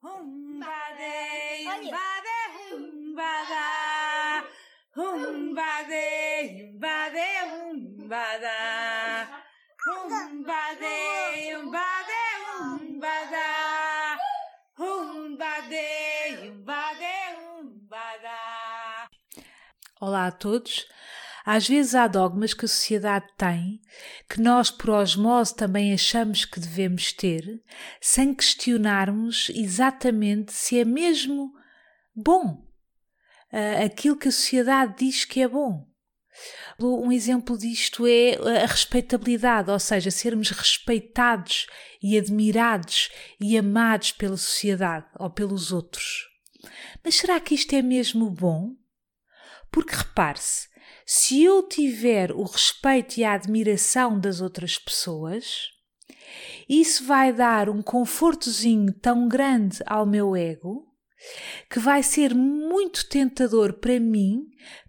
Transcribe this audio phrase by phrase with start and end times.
[0.00, 2.38] Humbade, humbade,
[2.70, 3.64] humbada.
[4.94, 6.04] Humbade,
[6.70, 8.56] humbade, humbada.
[9.84, 12.22] Humbade, humbade,
[12.60, 13.46] humbada.
[14.78, 15.86] Humbade,
[16.46, 18.38] humbade, humbada.
[20.00, 20.86] Olá a todos.
[21.50, 23.80] Às vezes há dogmas que a sociedade tem
[24.28, 27.64] que nós, por osmose, também achamos que devemos ter,
[28.02, 31.50] sem questionarmos exatamente se é mesmo
[32.14, 32.62] bom
[33.50, 35.88] uh, aquilo que a sociedade diz que é bom.
[36.78, 41.66] Um exemplo disto é a respeitabilidade, ou seja, sermos respeitados
[42.02, 43.08] e admirados
[43.40, 46.28] e amados pela sociedade ou pelos outros.
[47.02, 48.76] Mas será que isto é mesmo bom?
[49.70, 50.68] Porque repare-se,
[51.10, 55.70] se eu tiver o respeito e a admiração das outras pessoas,
[56.68, 60.86] isso vai dar um confortozinho tão grande ao meu ego
[61.70, 64.42] que vai ser muito tentador para mim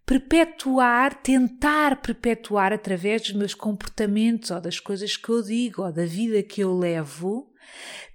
[0.06, 6.06] perpetuar, tentar perpetuar através dos meus comportamentos ou das coisas que eu digo ou da
[6.06, 7.50] vida que eu levo,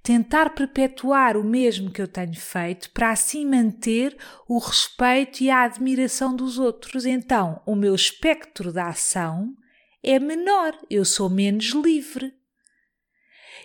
[0.05, 4.15] tentar perpetuar o mesmo que eu tenho feito para assim manter
[4.47, 7.07] o respeito e a admiração dos outros.
[7.07, 9.57] Então, o meu espectro da ação
[10.03, 12.35] é menor, eu sou menos livre.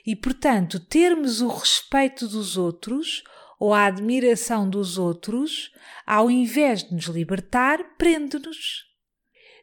[0.08, 3.22] E, portanto, termos o respeito dos outros
[3.60, 5.74] ou a admiração dos outros,
[6.08, 8.86] ao invés de nos libertar, prende-nos.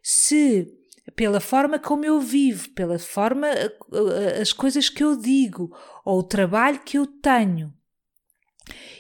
[0.03, 0.71] Se
[1.17, 6.21] pela forma como eu vivo, pela forma, eh, eh, as coisas que eu digo ou
[6.21, 7.73] o trabalho que eu tenho.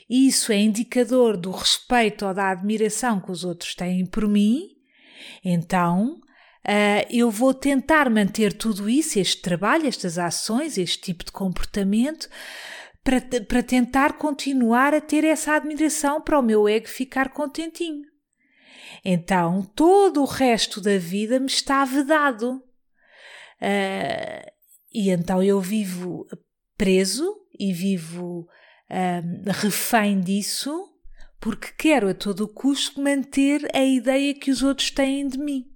[0.08, 4.68] Isso é indicador do respeito ou da admiração que os outros têm por mim,
[5.44, 6.20] então
[6.64, 12.28] uh, eu vou tentar manter tudo isso, este trabalho, estas ações, este tipo de comportamento,
[13.02, 18.15] para, para tentar continuar a ter essa admiração para o meu ego ficar contentinho.
[19.08, 22.60] Então, todo o resto da vida me está vedado.
[23.62, 24.50] Uh,
[24.92, 26.26] e então eu vivo
[26.76, 28.48] preso e vivo
[28.90, 30.92] uh, refém disso
[31.38, 35.70] porque quero a todo custo manter a ideia que os outros têm de mim.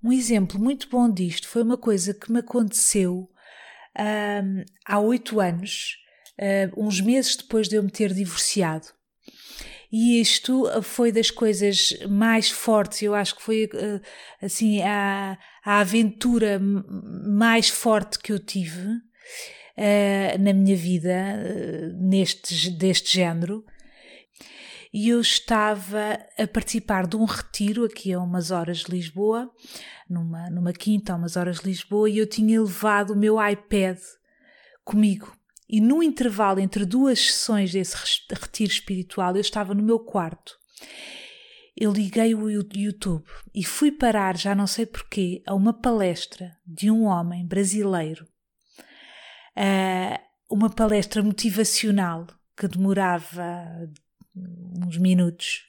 [0.00, 3.28] Um exemplo muito bom disto foi uma coisa que me aconteceu
[4.86, 5.96] há oito anos,
[6.76, 8.88] uns meses depois de eu me ter divorciado.
[9.90, 14.00] E isto foi das coisas mais fortes, eu acho que foi eh,
[14.42, 18.88] assim a, a aventura mais forte que eu tive
[19.76, 23.64] uh, na minha vida, uh, deste género.
[24.92, 29.50] E eu estava a participar de um retiro aqui a umas horas de Lisboa,
[30.08, 33.98] numa, numa quinta a umas horas de Lisboa, e eu tinha levado o meu iPad
[34.84, 35.33] comigo
[35.68, 37.96] e no intervalo entre duas sessões desse
[38.30, 40.58] retiro espiritual, eu estava no meu quarto.
[41.76, 46.90] Eu liguei o YouTube e fui parar, já não sei porquê, a uma palestra de
[46.90, 48.28] um homem brasileiro.
[49.56, 52.26] Uh, uma palestra motivacional
[52.56, 53.90] que demorava
[54.36, 55.64] uns minutos.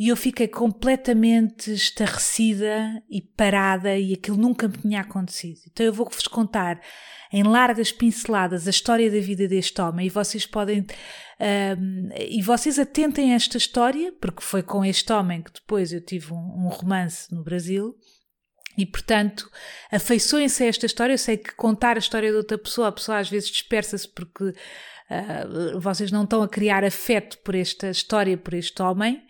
[0.00, 5.60] E eu fiquei completamente estarrecida e parada, e aquilo nunca me tinha acontecido.
[5.70, 6.80] Então eu vou-vos contar
[7.30, 10.86] em largas pinceladas a história da vida deste homem e vocês podem
[11.78, 16.02] um, e vocês atentem a esta história porque foi com este homem que depois eu
[16.02, 17.94] tive um, um romance no Brasil
[18.78, 19.50] e, portanto,
[19.92, 21.12] afeiçoem-se a esta história.
[21.12, 24.44] Eu sei que contar a história de outra pessoa, a pessoa às vezes dispersa-se porque
[24.44, 29.22] uh, vocês não estão a criar afeto por esta história, por este homem.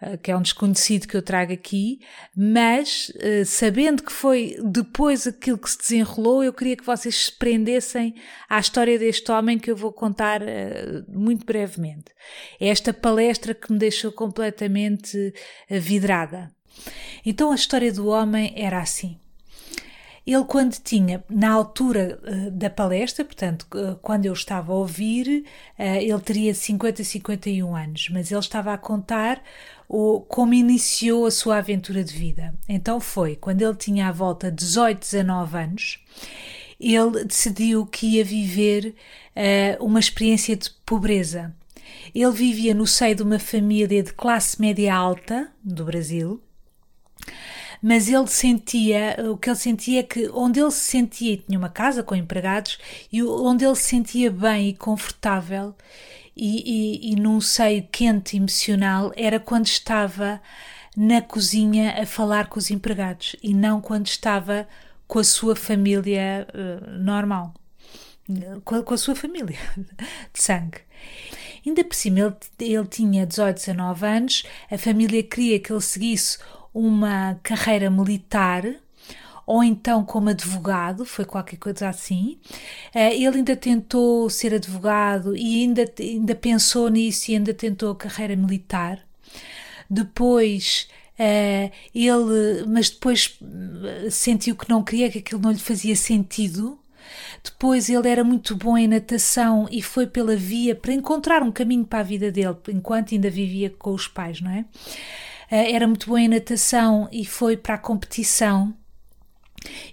[0.00, 2.00] Eh, que é um desconhecido que eu trago aqui,
[2.36, 7.32] mas eh, sabendo que foi depois aquilo que se desenrolou, eu queria que vocês se
[7.32, 8.14] prendessem
[8.46, 12.12] à história deste homem que eu vou contar eh, muito brevemente.
[12.60, 15.32] É esta palestra que me deixou completamente
[15.70, 16.52] vidrada.
[17.24, 19.18] Então a história do homem era assim.
[20.26, 25.44] Ele, quando tinha, na altura uh, da palestra, portanto, uh, quando eu estava a ouvir,
[25.78, 29.40] uh, ele teria 50, 51 anos, mas ele estava a contar
[29.88, 32.54] o, como iniciou a sua aventura de vida.
[32.68, 36.04] Então foi quando ele tinha à volta 18, 19 anos,
[36.78, 38.94] ele decidiu que ia viver
[39.34, 41.54] uh, uma experiência de pobreza.
[42.14, 46.42] Ele vivia no seio de uma família de classe média alta do Brasil,
[47.82, 51.68] mas ele sentia, o que ele sentia é que onde ele se sentia, tinha uma
[51.68, 52.78] casa com empregados,
[53.12, 55.74] e onde ele se sentia bem e confortável,
[56.36, 60.40] e, e, e num seio quente emocional era quando estava
[60.96, 64.68] na cozinha a falar com os empregados e não quando estava
[65.06, 67.54] com a sua família uh, normal,
[68.64, 69.58] com a, com a, sua família
[70.32, 70.80] de sangue.
[71.64, 72.18] Ainda por cima,
[72.58, 76.38] ele, ele tinha 18, 19 anos, a família queria que ele seguisse
[76.72, 78.62] uma carreira militar
[79.46, 82.38] ou então como advogado, foi qualquer coisa assim.
[82.94, 87.96] Uh, ele ainda tentou ser advogado e ainda, ainda pensou nisso e ainda tentou a
[87.96, 89.00] carreira militar.
[89.88, 90.88] Depois
[91.18, 93.38] Uh, ele, mas depois
[94.10, 96.78] sentiu que não queria, que aquilo não lhe fazia sentido.
[97.42, 101.86] Depois ele era muito bom em natação e foi pela via para encontrar um caminho
[101.86, 104.66] para a vida dele, enquanto ainda vivia com os pais, não é?
[105.50, 108.74] Era muito bom em natação e foi para a competição.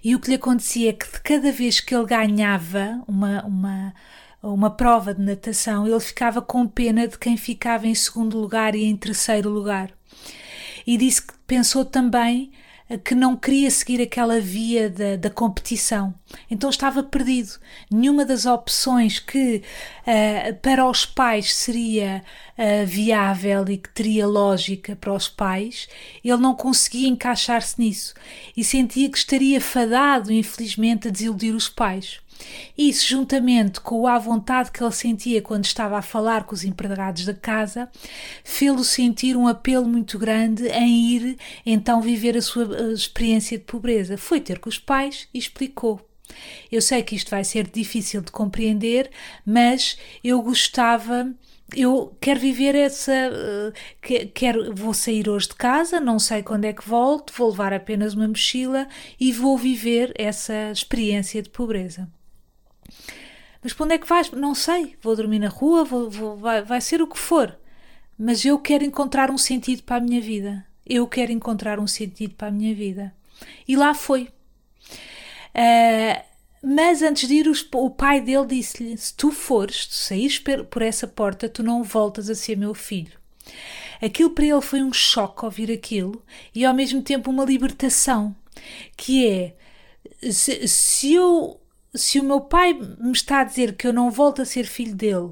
[0.02, 3.94] E o que lhe acontecia é que de cada vez que ele ganhava uma, uma,
[4.42, 8.84] uma prova de natação, ele ficava com pena de quem ficava em segundo lugar e
[8.84, 9.90] em terceiro lugar.
[10.86, 12.52] E disse que pensou também
[13.02, 16.14] que não queria seguir aquela via da, da competição.
[16.50, 17.52] Então estava perdido.
[17.90, 19.62] Nenhuma das opções que
[20.06, 22.22] uh, para os pais seria
[22.58, 25.88] uh, viável e que teria lógica para os pais,
[26.22, 28.14] ele não conseguia encaixar-se nisso
[28.54, 32.20] e sentia que estaria fadado, infelizmente, a desiludir os pais.
[32.76, 37.24] Isso, juntamente com a vontade que ele sentia quando estava a falar com os empregados
[37.24, 37.88] da casa,
[38.42, 44.16] fê-lo sentir um apelo muito grande em ir então viver a sua experiência de pobreza.
[44.16, 46.00] Foi ter com os pais e explicou.
[46.70, 49.10] Eu sei que isto vai ser difícil de compreender,
[49.46, 51.32] mas eu gostava
[51.76, 53.12] eu quero viver essa.
[53.12, 53.72] Uh,
[54.34, 58.14] quero, vou sair hoje de casa, não sei quando é que volto, vou levar apenas
[58.14, 58.86] uma mochila
[59.18, 62.08] e vou viver essa experiência de pobreza.
[63.62, 64.30] Mas para onde é que vais?
[64.30, 64.96] Não sei.
[65.02, 67.58] Vou dormir na rua, vou, vou, vai, vai ser o que for.
[68.18, 70.66] Mas eu quero encontrar um sentido para a minha vida.
[70.86, 73.14] Eu quero encontrar um sentido para a minha vida.
[73.66, 74.28] E lá foi.
[75.54, 76.22] Uh,
[76.62, 81.06] mas antes de ir, o pai dele disse-lhe: Se tu fores, tu saís por essa
[81.06, 83.18] porta, tu não voltas a ser meu filho.
[84.00, 86.22] Aquilo para ele foi um choque ouvir aquilo
[86.54, 88.34] e ao mesmo tempo uma libertação,
[88.96, 89.54] que é
[90.30, 91.60] se, se eu
[91.94, 94.94] se o meu pai me está a dizer que eu não volto a ser filho
[94.94, 95.30] dele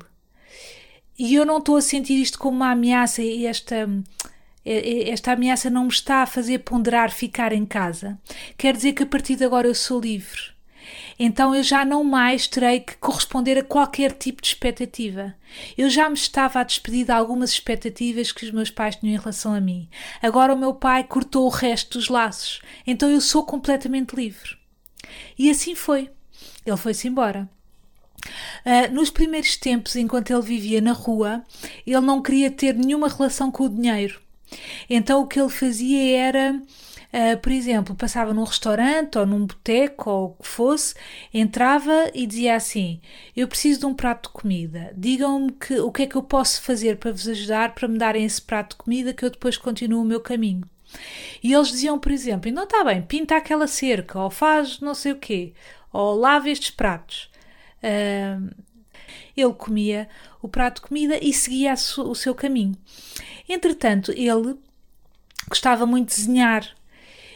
[1.19, 3.89] e eu não estou a sentir isto como uma ameaça e esta
[4.65, 8.17] esta ameaça não me está a fazer ponderar ficar em casa,
[8.57, 10.53] quer dizer que a partir de agora eu sou livre.
[11.19, 15.35] Então eu já não mais terei que corresponder a qualquer tipo de expectativa.
[15.77, 19.19] Eu já me estava a despedir de algumas expectativas que os meus pais tinham em
[19.19, 19.89] relação a mim.
[20.21, 22.61] Agora o meu pai cortou o resto dos laços.
[22.87, 24.57] Então eu sou completamente livre.
[25.39, 26.11] E assim foi.
[26.65, 27.49] Ele foi-se embora.
[28.65, 31.43] Uh, nos primeiros tempos, enquanto ele vivia na rua,
[31.87, 34.21] ele não queria ter nenhuma relação com o dinheiro.
[34.89, 40.11] Então o que ele fazia era, uh, por exemplo, passava num restaurante ou num boteco
[40.11, 40.95] ou o que fosse,
[41.33, 43.01] entrava e dizia assim:
[43.35, 44.93] Eu preciso de um prato de comida.
[44.97, 48.25] Digam-me que, o que é que eu posso fazer para vos ajudar para me darem
[48.25, 50.63] esse prato de comida que eu depois continuo o meu caminho.
[51.43, 55.13] E eles diziam, por exemplo, não está bem, pinta aquela cerca, ou faz não sei
[55.13, 55.55] o quê,
[55.93, 57.31] ou lava estes pratos.
[57.83, 58.51] Uh,
[59.37, 60.09] ele comia
[60.41, 62.77] o prato de comida e seguia o seu caminho.
[63.49, 64.57] Entretanto, ele
[65.49, 66.69] gostava muito de desenhar.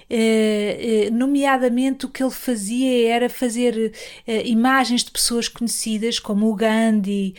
[0.08, 6.48] Uh, uh, nomeadamente o que ele fazia era fazer uh, imagens de pessoas conhecidas como
[6.48, 7.34] o Gandhi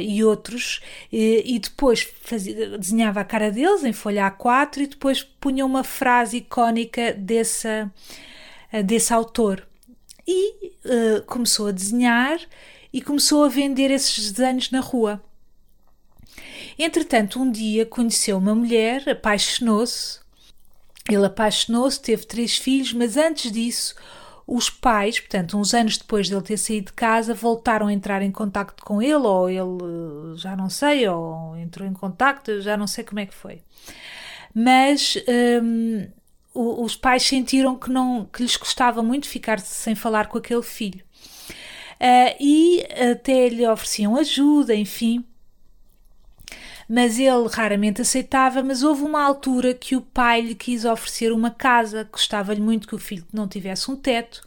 [0.00, 0.80] e outros
[1.12, 6.38] e depois fazia, desenhava a cara deles em folha A4 e depois punha uma frase
[6.38, 7.92] icónica dessa,
[8.84, 9.66] desse autor
[10.26, 12.38] e uh, começou a desenhar
[12.92, 15.22] e começou a vender esses desenhos na rua.
[16.78, 20.20] Entretanto, um dia conheceu uma mulher, apaixonou-se.
[21.10, 23.94] Ele apaixonou-se, teve três filhos, mas antes disso,
[24.46, 28.22] os pais, portanto, uns anos depois de ele ter saído de casa, voltaram a entrar
[28.22, 32.86] em contacto com ele, ou ele, já não sei, ou entrou em contacto, já não
[32.86, 33.62] sei como é que foi.
[34.54, 35.16] Mas
[35.62, 36.06] hum,
[36.54, 41.04] os pais sentiram que não que lhes custava muito ficar sem falar com aquele filho.
[41.94, 45.24] Uh, e até lhe ofereciam ajuda, enfim.
[46.88, 51.50] Mas ele raramente aceitava, mas houve uma altura que o pai lhe quis oferecer uma
[51.50, 54.46] casa, gostava-lhe muito que o filho não tivesse um teto,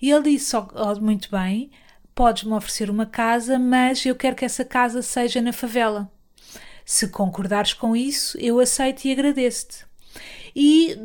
[0.00, 1.70] e ele disse, oh, oh, muito bem,
[2.14, 6.10] podes-me oferecer uma casa, mas eu quero que essa casa seja na favela.
[6.84, 9.84] Se concordares com isso, eu aceito e agradeço-te.
[10.58, 10.96] E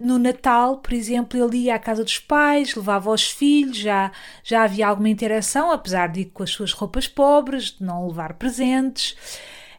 [0.00, 4.10] no Natal, por exemplo, ele ia à casa dos pais, levava os filhos, já,
[4.42, 8.32] já havia alguma interação, apesar de ir com as suas roupas pobres, de não levar
[8.34, 9.16] presentes,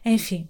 [0.04, 0.48] enfim.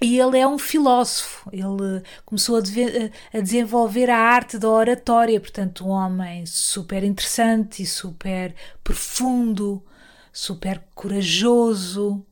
[0.00, 5.38] E ele é um filósofo, ele começou a, de, a, desenvolver a arte da oratória,
[5.38, 9.84] portanto, um homem super interessante e super profundo,
[10.32, 12.24] super corajoso,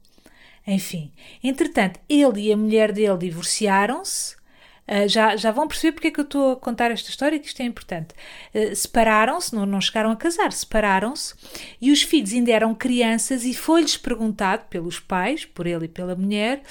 [0.66, 1.12] Enfim,
[1.44, 4.40] entretanto, ele e a mulher dele divorciaram-se.
[4.86, 7.46] Uh, já, já vão perceber porque é que eu estou a contar esta história, que
[7.46, 8.14] isto é importante.
[8.54, 11.34] Uh, separaram-se, não, não chegaram a casar, separaram-se
[11.80, 16.16] e os filhos ainda eram crianças e foi-lhes perguntado pelos pais, por ele e pela
[16.16, 16.62] mulher,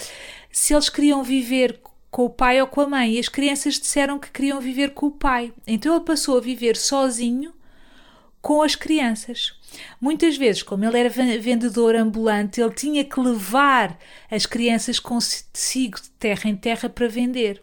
[0.51, 1.79] se eles queriam viver
[2.11, 3.13] com o pai ou com a mãe.
[3.13, 5.53] E as crianças disseram que queriam viver com o pai.
[5.65, 7.53] Então ele passou a viver sozinho
[8.41, 9.53] com as crianças.
[9.99, 13.97] Muitas vezes, como ele era vendedor ambulante, ele tinha que levar
[14.29, 17.61] as crianças consigo de terra em terra para vender.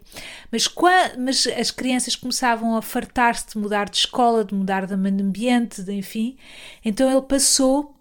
[0.51, 4.93] Mas, quando, mas as crianças começavam a fartar-se de mudar de escola, de mudar de
[4.93, 6.37] ambiente, de, enfim.
[6.83, 7.95] Então ele passou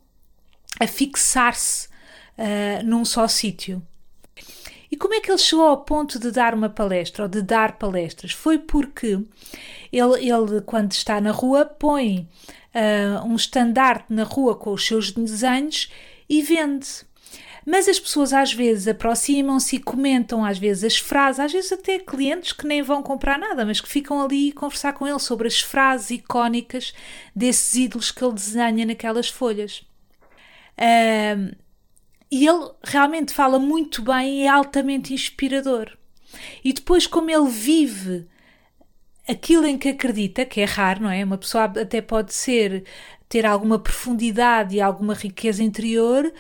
[0.80, 1.88] a fixar-se
[2.38, 3.82] uh, num só sítio.
[4.90, 7.78] E como é que ele chegou ao ponto de dar uma palestra ou de dar
[7.78, 8.32] palestras?
[8.32, 9.18] Foi porque
[9.92, 12.26] ele, ele quando está na rua, põe
[12.74, 15.90] uh, um estandarte na rua com os seus desenhos
[16.28, 17.06] e vende.
[17.66, 21.98] Mas as pessoas às vezes aproximam-se e comentam às vezes as frases, às vezes até
[21.98, 25.48] clientes que nem vão comprar nada, mas que ficam ali a conversar com ele sobre
[25.48, 26.94] as frases icónicas
[27.36, 29.82] desses ídolos que ele desenha naquelas folhas.
[30.78, 31.54] Uh,
[32.30, 35.96] e ele realmente fala muito bem e é altamente inspirador.
[36.64, 38.26] E depois, como ele vive
[39.28, 41.22] aquilo em que acredita, que é raro, não é?
[41.24, 42.84] Uma pessoa até pode ser
[43.28, 46.32] ter alguma profundidade e alguma riqueza interior,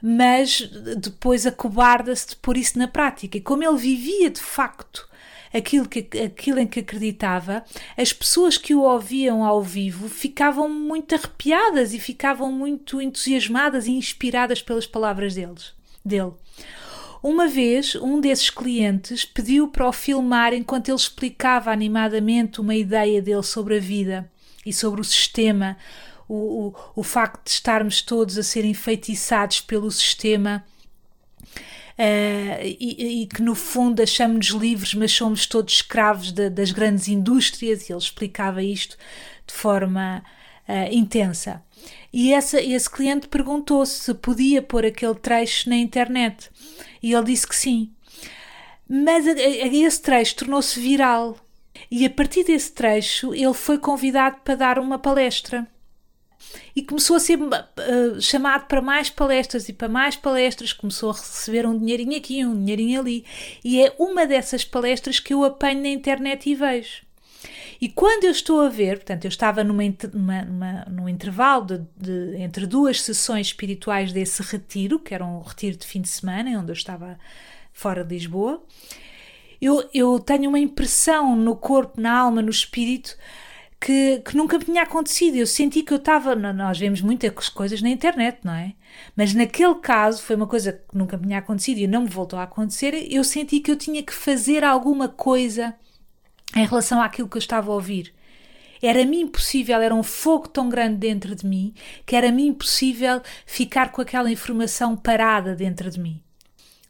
[0.00, 0.60] mas
[0.96, 3.36] depois acobarda-se de pôr isso na prática.
[3.36, 5.08] E como ele vivia de facto
[5.52, 7.64] aquilo, que, aquilo em que acreditava,
[7.96, 13.92] as pessoas que o ouviam ao vivo ficavam muito arrepiadas e ficavam muito entusiasmadas e
[13.92, 15.74] inspiradas pelas palavras deles,
[16.04, 16.32] dele.
[17.26, 23.20] Uma vez, um desses clientes pediu para o filmar enquanto ele explicava animadamente uma ideia
[23.20, 24.30] dele sobre a vida
[24.64, 25.76] e sobre o sistema,
[26.28, 30.64] o, o, o facto de estarmos todos a ser enfeitiçados pelo sistema.
[31.98, 37.08] Uh, e, e, que no fundo achamos-nos livres, mas somos todos escravos de, das grandes
[37.08, 38.96] indústrias, e ele explicava isto
[39.44, 40.22] de forma
[40.68, 41.60] uh, intensa.
[42.12, 46.50] E essa, esse cliente perguntou se podia pôr aquele trecho na internet.
[47.06, 47.92] E ele disse que sim.
[48.88, 51.38] Mas esse trecho tornou-se viral.
[51.88, 55.68] E a partir desse trecho ele foi convidado para dar uma palestra.
[56.74, 61.12] E começou a ser uh, chamado para mais palestras e para mais palestras, começou a
[61.12, 63.24] receber um dinheirinho aqui, um dinheirinho ali.
[63.64, 67.05] E é uma dessas palestras que eu apanho na internet e vejo.
[67.80, 71.86] E quando eu estou a ver, portanto, eu estava numa, numa, numa, num intervalo de,
[71.96, 76.58] de, entre duas sessões espirituais desse retiro, que era um retiro de fim de semana,
[76.58, 77.18] onde eu estava
[77.72, 78.62] fora de Lisboa,
[79.60, 83.16] eu, eu tenho uma impressão no corpo, na alma, no espírito.
[83.78, 85.36] Que, que, nunca me tinha acontecido.
[85.36, 86.34] Eu senti que eu estava.
[86.34, 88.72] Nós vemos muitas coisas na internet, não é?
[89.14, 92.38] Mas naquele caso foi uma coisa que nunca me tinha acontecido e não me voltou
[92.38, 93.06] a acontecer.
[93.10, 95.74] Eu senti que eu tinha que fazer alguma coisa
[96.54, 98.14] em relação àquilo que eu estava a ouvir.
[98.82, 101.74] Era-me impossível, era um fogo tão grande dentro de mim
[102.04, 106.22] que era-me impossível ficar com aquela informação parada dentro de mim.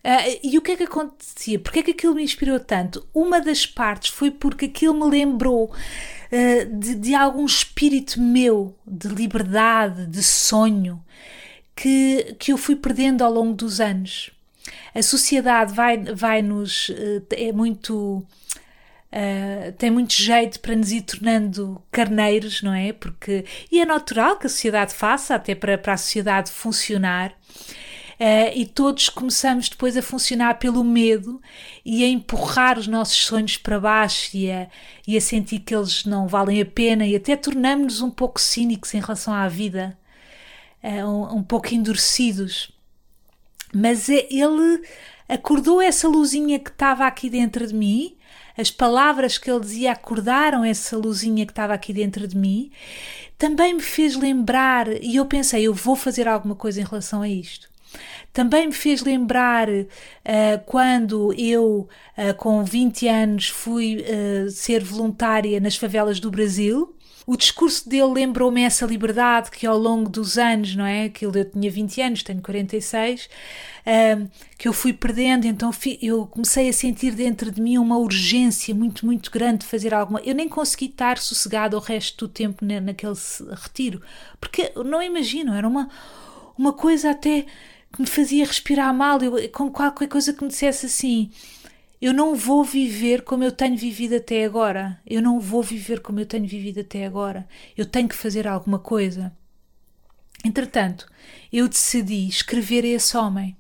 [0.06, 1.58] Uh, e o que é que acontecia?
[1.58, 3.04] Porque é que aquilo me inspirou tanto?
[3.12, 9.08] Uma das partes foi porque aquilo me lembrou uh, de, de algum espírito meu, de
[9.08, 11.02] liberdade, de sonho,
[11.74, 14.30] que, que eu fui perdendo ao longo dos anos.
[14.94, 16.88] A sociedade vai, vai nos.
[16.88, 18.24] Uh, é muito
[19.12, 22.92] Uh, tem muito jeito para nos ir tornando carneiros, não é?
[22.92, 27.32] Porque, e é natural que a sociedade faça, até para, para a sociedade funcionar.
[28.18, 31.40] Uh, e todos começamos depois a funcionar pelo medo
[31.84, 34.68] e a empurrar os nossos sonhos para baixo e a,
[35.06, 38.94] e a sentir que eles não valem a pena e até tornamos-nos um pouco cínicos
[38.94, 39.96] em relação à vida,
[40.82, 42.72] uh, um, um pouco endurecidos.
[43.72, 44.82] Mas ele
[45.28, 48.15] acordou essa luzinha que estava aqui dentro de mim
[48.56, 52.70] as palavras que ele dizia acordaram essa luzinha que estava aqui dentro de mim,
[53.38, 57.28] também me fez lembrar, e eu pensei, eu vou fazer alguma coisa em relação a
[57.28, 57.68] isto.
[58.32, 59.84] Também me fez lembrar uh,
[60.66, 66.96] quando eu, uh, com 20 anos, fui uh, ser voluntária nas favelas do Brasil
[67.26, 71.06] o discurso dele lembrou-me essa liberdade que ao longo dos anos, não é?
[71.06, 73.28] Aquilo eu tinha 20 anos, tenho 46,
[74.58, 75.70] que eu fui perdendo, então
[76.02, 80.20] eu comecei a sentir dentro de mim uma urgência muito, muito grande de fazer alguma.
[80.20, 83.14] Eu nem consegui estar sossegado o resto do tempo na, naquele
[83.62, 84.02] retiro,
[84.40, 85.88] porque não imagino, era uma,
[86.58, 87.46] uma coisa até
[87.92, 91.30] que me fazia respirar mal, eu, com qualquer coisa que me dissesse assim
[92.00, 95.00] eu não vou viver como eu tenho vivido até agora.
[95.06, 97.48] Eu não vou viver como eu tenho vivido até agora.
[97.76, 99.34] Eu tenho que fazer alguma coisa.
[100.44, 101.10] Entretanto,
[101.52, 103.56] eu decidi escrever a esse homem.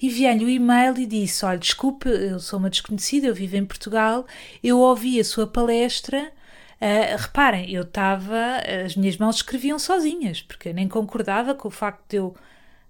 [0.00, 4.26] Enviei-lhe o e-mail e disse: Olha, desculpe, eu sou uma desconhecida, eu vivo em Portugal,
[4.62, 6.32] eu ouvi a sua palestra.
[6.80, 8.60] Uh, reparem, eu estava.
[8.84, 12.34] As minhas mãos escreviam sozinhas, porque eu nem concordava com o facto de eu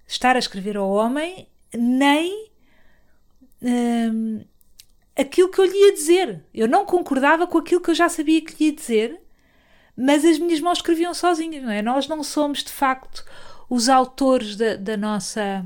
[0.07, 2.49] estar a escrever ao homem, nem
[3.63, 4.45] uh,
[5.17, 6.45] aquilo que eu lhe ia dizer.
[6.55, 9.21] Eu não concordava com aquilo que eu já sabia que lhe ia dizer,
[9.97, 11.83] mas as minhas mãos escreviam sozinhas, não é?
[11.83, 13.25] Nós não somos, de facto,
[13.69, 15.65] os autores da, da nossa,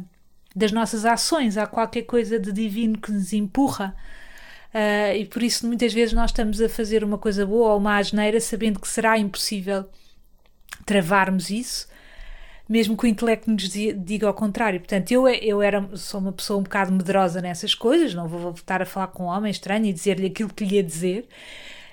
[0.57, 1.59] das nossas ações.
[1.59, 3.95] Há qualquer coisa de divino que nos empurra.
[4.75, 7.99] Uh, e por isso muitas vezes nós estamos a fazer uma coisa boa ou uma
[7.99, 9.89] asneira sabendo que será impossível
[10.85, 11.89] travarmos isso,
[12.69, 14.81] mesmo que o intelecto nos diga ao contrário.
[14.81, 18.83] Portanto, eu, eu era, sou uma pessoa um bocado medrosa nessas coisas, não vou voltar
[18.83, 21.27] a falar com um homem estranho e dizer-lhe aquilo que lhe ia dizer.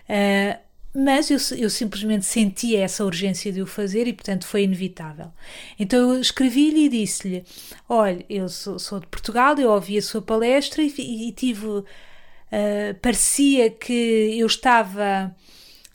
[0.09, 0.62] Uh,
[0.95, 5.31] mas eu, eu, simplesmente sentia essa urgência de o fazer e, portanto, foi inevitável.
[5.79, 7.43] Então eu escrevi-lhe e disse-lhe:
[7.89, 11.65] Olha, eu sou, sou, de Portugal, eu ouvi a sua palestra e, e tive.
[11.65, 15.35] Uh, parecia que eu estava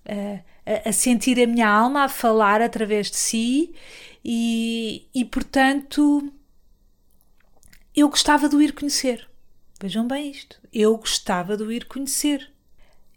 [0.05, 3.73] uh, a, a sentir a minha alma a falar através de si
[4.25, 6.33] e, e, portanto,
[7.95, 9.29] eu gostava de o ir conhecer.
[9.81, 10.61] Vejam bem isto.
[10.73, 12.51] Eu gostava de o ir conhecer.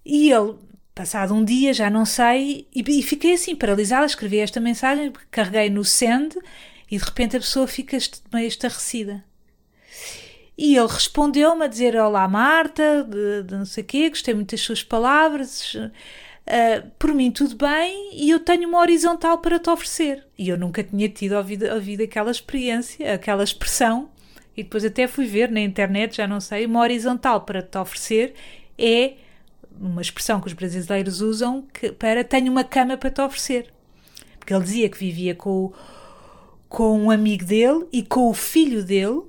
[0.05, 0.55] E ele
[1.01, 5.67] Passado um dia, já não sei, e, e fiquei assim, paralisada, escrevi esta mensagem, carreguei
[5.67, 6.37] no send
[6.91, 7.97] e de repente a pessoa fica
[8.31, 9.25] meio estarrecida.
[10.55, 14.61] E ele respondeu-me a dizer: Olá, Marta, de, de, não sei quê, gostei muito das
[14.61, 15.89] suas palavras, uh,
[16.99, 20.23] por mim tudo bem e eu tenho uma horizontal para te oferecer.
[20.37, 24.07] E eu nunca tinha tido ouvido, ouvido aquela experiência, aquela expressão,
[24.55, 28.35] e depois até fui ver na internet, já não sei, uma horizontal para te oferecer
[28.77, 29.13] é
[29.81, 33.73] uma expressão que os brasileiros usam que, para tenho uma cama para te oferecer.
[34.37, 35.73] Porque ele dizia que vivia com,
[36.69, 39.23] com um amigo dele e com o filho dele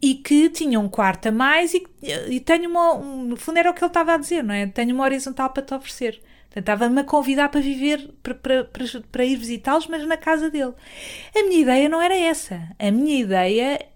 [0.00, 1.82] e que tinha um quarto a mais e,
[2.28, 2.94] e tenho uma.
[2.94, 4.66] Um, no fundo era o que ele estava a dizer, não é?
[4.66, 6.20] Tenho uma horizontal para te oferecer.
[6.54, 10.74] Estava-me a convidar para viver, para, para, para, para ir visitá-los, mas na casa dele.
[11.34, 12.60] A minha ideia não era essa.
[12.78, 13.86] A minha ideia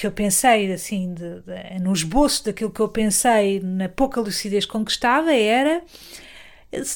[0.00, 4.64] que eu pensei, assim, de, de, no esboço daquilo que eu pensei, na pouca lucidez
[4.64, 5.82] com que estava, era.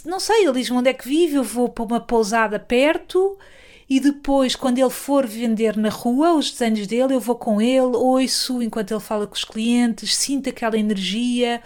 [0.07, 3.37] Não sei, ele diz-me onde é que vive, eu vou para uma pousada perto
[3.90, 7.95] e depois, quando ele for vender na rua os desenhos dele, eu vou com ele,
[7.95, 11.61] ouço enquanto ele fala com os clientes, sinto aquela energia.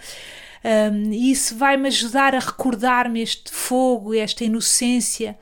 [0.91, 5.37] Um, e isso vai-me ajudar a recordar-me este fogo, esta inocência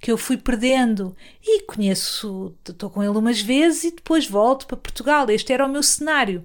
[0.00, 4.76] que eu fui perdendo e conheço, estou com ele umas vezes e depois volto para
[4.76, 5.28] Portugal.
[5.28, 6.44] Este era o meu cenário.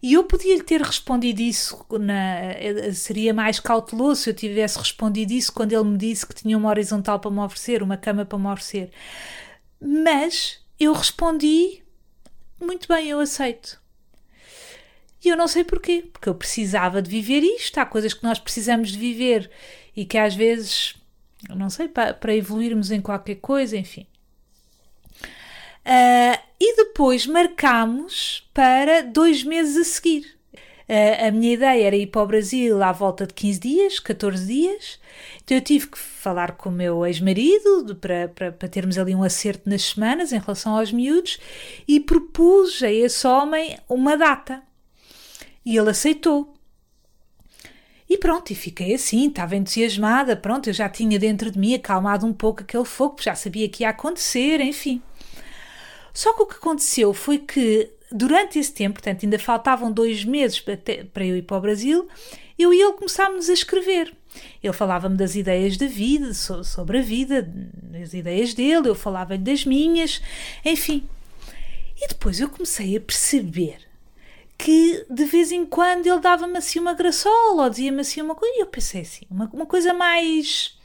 [0.00, 5.52] E eu podia-lhe ter respondido isso, na, seria mais cauteloso se eu tivesse respondido isso
[5.52, 8.46] quando ele me disse que tinha uma horizontal para me oferecer, uma cama para me
[8.46, 8.92] oferecer.
[9.80, 11.82] Mas eu respondi,
[12.60, 13.80] muito bem, eu aceito.
[15.24, 17.78] E eu não sei porquê, porque eu precisava de viver isto.
[17.78, 19.50] Há coisas que nós precisamos de viver
[19.96, 20.94] e que às vezes
[21.54, 24.06] não sei, para, para evoluirmos em qualquer coisa, enfim.
[25.86, 30.36] Uh, e depois marcámos para dois meses a seguir.
[30.88, 34.46] Uh, a minha ideia era ir para o Brasil à volta de 15 dias, 14
[34.46, 35.00] dias.
[35.44, 39.22] Então eu tive que falar com o meu ex-marido para, para, para termos ali um
[39.22, 41.38] acerto nas semanas em relação aos miúdos
[41.86, 44.62] e propus a esse homem uma data.
[45.64, 46.55] E ele aceitou.
[48.08, 52.24] E pronto, e fiquei assim, estava entusiasmada, pronto, eu já tinha dentro de mim acalmado
[52.24, 55.02] um pouco aquele fogo, já sabia que ia acontecer, enfim.
[56.14, 60.60] Só que o que aconteceu foi que durante esse tempo, portanto, ainda faltavam dois meses
[60.60, 60.76] para,
[61.12, 62.08] para eu ir para o Brasil,
[62.58, 64.14] eu e ele começámos a escrever.
[64.62, 69.64] Ele falava-me das ideias da vida, sobre a vida, das ideias dele, eu falava-lhe das
[69.64, 70.22] minhas,
[70.64, 71.06] enfim.
[72.00, 73.85] E depois eu comecei a perceber
[74.58, 78.54] que de vez em quando ele dava-me assim uma graçola ou dizia-me assim uma coisa.
[78.56, 80.76] E eu pensei assim, uma, uma coisa mais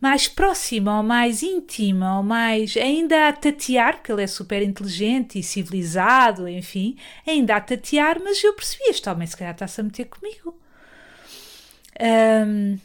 [0.00, 5.38] mais próxima ou mais íntima ou mais ainda a tatear, porque ele é super inteligente
[5.38, 9.84] e civilizado, enfim, ainda a tatear, mas eu percebi, este homem se calhar está-se a
[9.84, 10.56] meter comigo.
[12.00, 12.78] Um,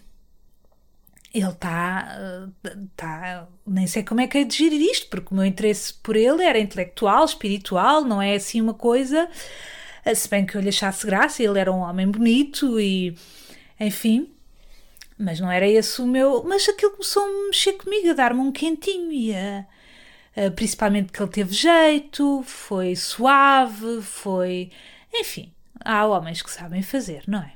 [1.33, 2.47] ele está,
[2.95, 6.15] tá, nem sei como é que é de gerir isto, porque o meu interesse por
[6.15, 9.27] ele era intelectual, espiritual, não é assim uma coisa,
[10.13, 13.17] se bem que eu lhe achasse graça, ele era um homem bonito e,
[13.79, 14.29] enfim,
[15.17, 18.51] mas não era esse o meu, mas aquilo começou a mexer comigo, a dar-me um
[18.51, 19.65] quentinho e a,
[20.37, 24.69] a, principalmente que ele teve jeito, foi suave, foi,
[25.11, 25.51] enfim,
[25.83, 27.53] há homens que sabem fazer, não é?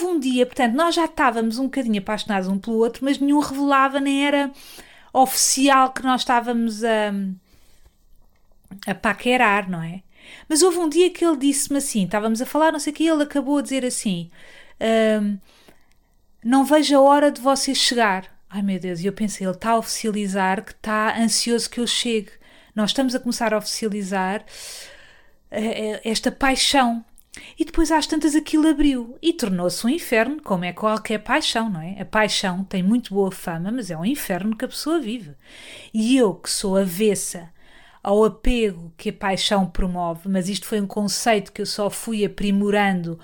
[0.00, 3.38] Houve um dia, portanto, nós já estávamos um bocadinho apaixonados um pelo outro, mas nenhum
[3.40, 4.50] revelava, nem era.
[5.12, 7.12] oficial que nós estávamos a,
[8.86, 10.02] a paquerar, não é?
[10.48, 13.06] Mas houve um dia que ele disse-me assim: estávamos a falar, não sei o que,
[13.06, 14.30] ele acabou a dizer assim:
[15.20, 15.38] um,
[16.44, 18.24] Não vejo a hora de você chegar.
[18.48, 21.86] Ai meu Deus, e eu pensei: ele está a oficializar que está ansioso que eu
[21.86, 22.30] chegue.
[22.74, 27.04] Nós estamos a começar a oficializar uh, esta paixão.
[27.58, 31.80] E depois às tantas aquilo abriu e tornou-se um inferno, como é qualquer paixão, não
[31.80, 32.00] é?
[32.00, 35.34] A paixão tem muito boa fama, mas é um inferno que a pessoa vive.
[35.94, 37.50] E eu, que sou avessa
[38.02, 42.24] ao apego que a paixão promove, mas isto foi um conceito que eu só fui
[42.24, 43.18] aprimorando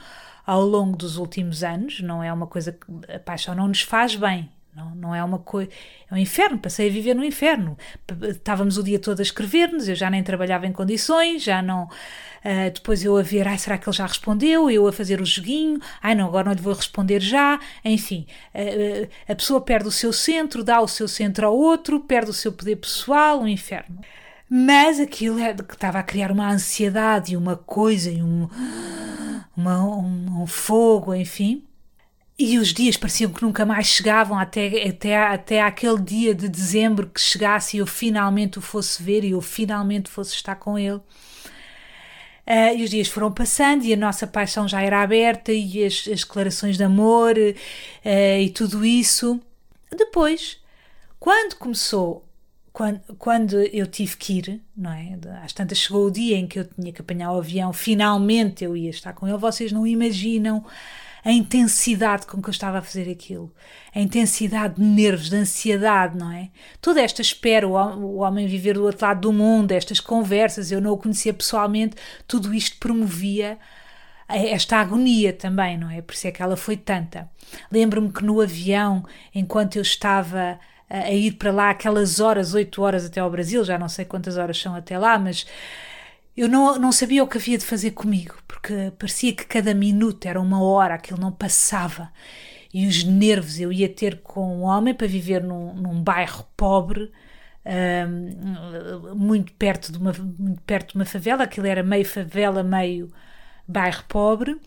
[0.46, 4.14] ao longo dos últimos anos, não é uma coisa que a paixão não nos faz
[4.14, 5.70] bem, não, não é uma coisa.
[6.10, 7.78] É um inferno, passei a viver no inferno.
[8.28, 11.84] Estávamos o dia todo a escrever-nos, eu já nem trabalhava em condições, já não.
[11.84, 14.70] Uh, depois eu a ver, ai, será que ele já respondeu?
[14.70, 17.58] Eu a fazer o joguinho, ai, não, agora não lhe vou responder já.
[17.82, 22.30] Enfim, uh, a pessoa perde o seu centro, dá o seu centro ao outro, perde
[22.30, 24.00] o seu poder pessoal, um inferno.
[24.48, 28.48] Mas aquilo é que estava a criar uma ansiedade e uma coisa e um,
[29.56, 31.64] uma, um, um fogo, enfim.
[32.38, 37.08] E os dias pareciam que nunca mais chegavam até, até, até aquele dia de dezembro
[37.08, 41.00] que chegasse e eu finalmente o fosse ver e eu finalmente fosse estar com ele.
[42.46, 46.06] Uh, e os dias foram passando e a nossa paixão já era aberta e as,
[46.06, 49.40] as declarações de amor uh, e tudo isso.
[49.90, 50.58] Depois,
[51.18, 52.26] quando começou
[52.70, 55.18] quando, quando eu tive que ir, não é?
[55.42, 58.76] Às tantas chegou o dia em que eu tinha que apanhar o avião, finalmente eu
[58.76, 59.38] ia estar com ele.
[59.38, 60.62] Vocês não imaginam
[61.26, 63.52] a intensidade com que eu estava a fazer aquilo,
[63.92, 66.50] a intensidade de nervos, de ansiedade, não é?
[66.80, 70.92] Toda esta espera, o homem viver do outro lado do mundo, estas conversas, eu não
[70.92, 71.96] o conhecia pessoalmente,
[72.28, 73.58] tudo isto promovia
[74.28, 76.00] esta agonia também, não é?
[76.00, 77.28] Por isso é que ela foi tanta.
[77.72, 83.04] Lembro-me que no avião, enquanto eu estava a ir para lá aquelas horas, oito horas
[83.04, 85.44] até ao Brasil, já não sei quantas horas são até lá, mas
[86.36, 90.26] eu não, não sabia o que havia de fazer comigo, porque parecia que cada minuto
[90.26, 92.10] era uma hora, aquilo não passava.
[92.72, 97.12] E os nervos, eu ia ter com um homem para viver num, num bairro pobre,
[99.14, 103.12] muito, perto de uma, muito perto de uma favela, aquilo era meio favela, meio
[103.68, 104.58] bairro pobre.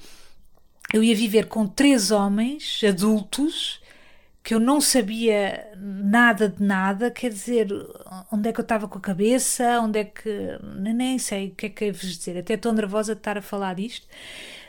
[0.93, 3.82] Eu ia viver com três homens adultos
[4.49, 7.67] que eu não sabia nada de nada, quer dizer,
[8.31, 10.57] onde é que eu estava com a cabeça, onde é que.
[10.75, 13.43] nem sei o que é que é vos dizer, até estou nervosa de estar a
[13.43, 14.07] falar disto.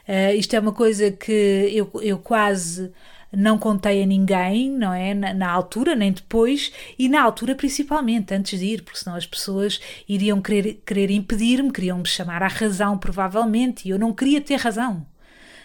[0.06, 1.32] Uh, isto é uma coisa que
[1.72, 2.92] eu, eu quase
[3.32, 5.14] não contei a ninguém, não é?
[5.14, 9.24] Na, na, altura, nem depois, e na altura principalmente, antes de ir, porque senão as
[9.24, 14.42] pessoas iriam querer, querer impedir-me, queriam me chamar à razão, provavelmente, e eu não queria
[14.42, 15.06] ter razão.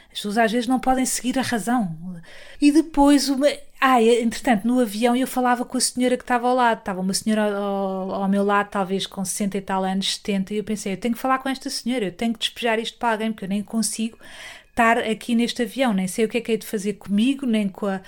[0.10, 1.94] As pessoas às vezes não podem seguir a razão.
[2.62, 3.48] E depois, uma...
[3.88, 6.80] ah, entretanto, no avião eu falava com a senhora que estava ao lado.
[6.80, 10.58] Estava uma senhora ao, ao, meu lado, talvez com 60 e tal anos, 70, e
[10.58, 13.12] eu pensei, eu tenho que falar com esta senhora, eu tenho que despejar isto para
[13.12, 14.18] alguém, porque eu nem consigo
[14.72, 17.70] estar aqui neste avião, nem sei o que é que é de fazer comigo, nem
[17.70, 18.02] com a,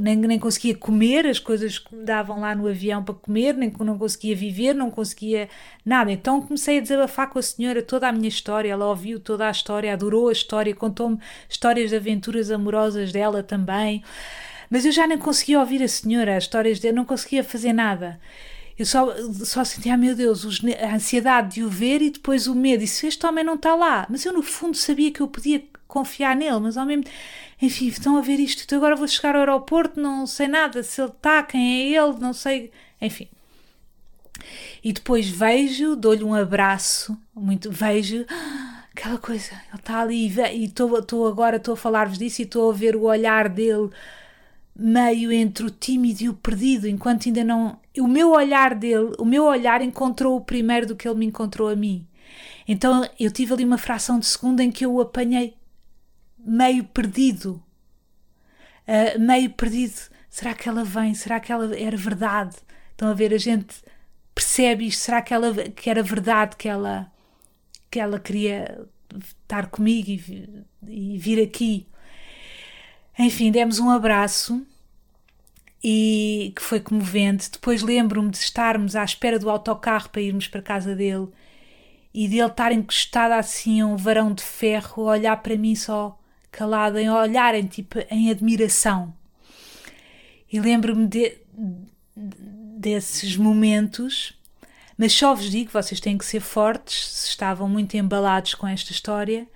[0.00, 3.72] nem, nem conseguia comer as coisas que me davam lá no avião para comer, nem
[3.80, 5.48] não conseguia viver, não conseguia
[5.84, 6.10] nada.
[6.10, 8.72] Então comecei a desabafar com a senhora toda a minha história.
[8.72, 14.02] Ela ouviu toda a história, adorou a história, contou-me histórias de aventuras amorosas dela também.
[14.70, 18.20] Mas eu já nem conseguia ouvir a senhora, as histórias dela, não conseguia fazer nada.
[18.78, 19.06] Eu só,
[19.44, 22.84] só sentia, ah, meu Deus, a ansiedade de o ver e depois o medo.
[22.84, 24.06] E se este homem não está lá?
[24.10, 27.04] Mas eu, no fundo, sabia que eu podia confiar nele, mas ao mesmo
[27.60, 31.00] enfim, estão a ver isto, então agora vou chegar ao aeroporto, não sei nada, se
[31.00, 33.28] ele está, quem é ele, não sei, enfim.
[34.84, 38.26] E depois vejo, dou-lhe um abraço, muito, vejo,
[38.92, 42.74] aquela coisa, ele está ali e estou agora, estou a falar-vos disso e estou a
[42.74, 43.90] ver o olhar dele
[44.78, 47.80] meio entre o tímido e o perdido, enquanto ainda não.
[47.98, 51.68] O meu olhar dele, o meu olhar encontrou o primeiro do que ele me encontrou
[51.68, 52.06] a mim.
[52.68, 55.56] Então eu tive ali uma fração de segundo em que eu o apanhei
[56.38, 57.62] meio perdido.
[58.86, 59.94] Uh, meio perdido.
[60.28, 61.14] Será que ela vem?
[61.14, 62.56] Será que ela era verdade?
[62.90, 63.82] Estão a ver, a gente
[64.34, 65.00] percebe isto.
[65.00, 67.10] Será que, ela, que era verdade que ela,
[67.90, 68.86] que ela queria
[69.18, 71.88] estar comigo e, e vir aqui?
[73.18, 74.66] Enfim, demos um abraço
[75.82, 77.50] e que foi comovente.
[77.50, 81.28] Depois lembro-me de estarmos à espera do autocarro para irmos para a casa dele
[82.12, 86.18] e dele estar encostado assim a um varão de ferro, a olhar para mim só
[86.50, 89.14] calado, em olharem tipo em admiração.
[90.50, 91.36] E lembro-me de,
[92.16, 94.32] desses momentos,
[94.96, 98.92] mas só vos digo, vocês têm que ser fortes, se estavam muito embalados com esta
[98.92, 99.46] história,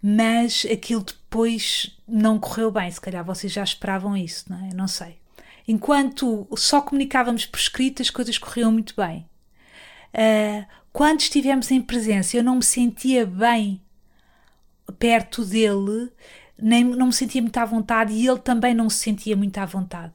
[0.00, 4.74] mas aquilo depois não correu bem, se calhar vocês já esperavam isso, não é?
[4.74, 5.18] Não sei.
[5.66, 9.28] enquanto só comunicávamos por escrito, as coisas corriam muito bem.
[10.14, 13.78] Uh, quando estivemos em presença, eu não me sentia bem
[14.98, 16.10] perto dele,
[16.56, 19.66] nem não me sentia muito à vontade e ele também não se sentia muito à
[19.66, 20.14] vontade.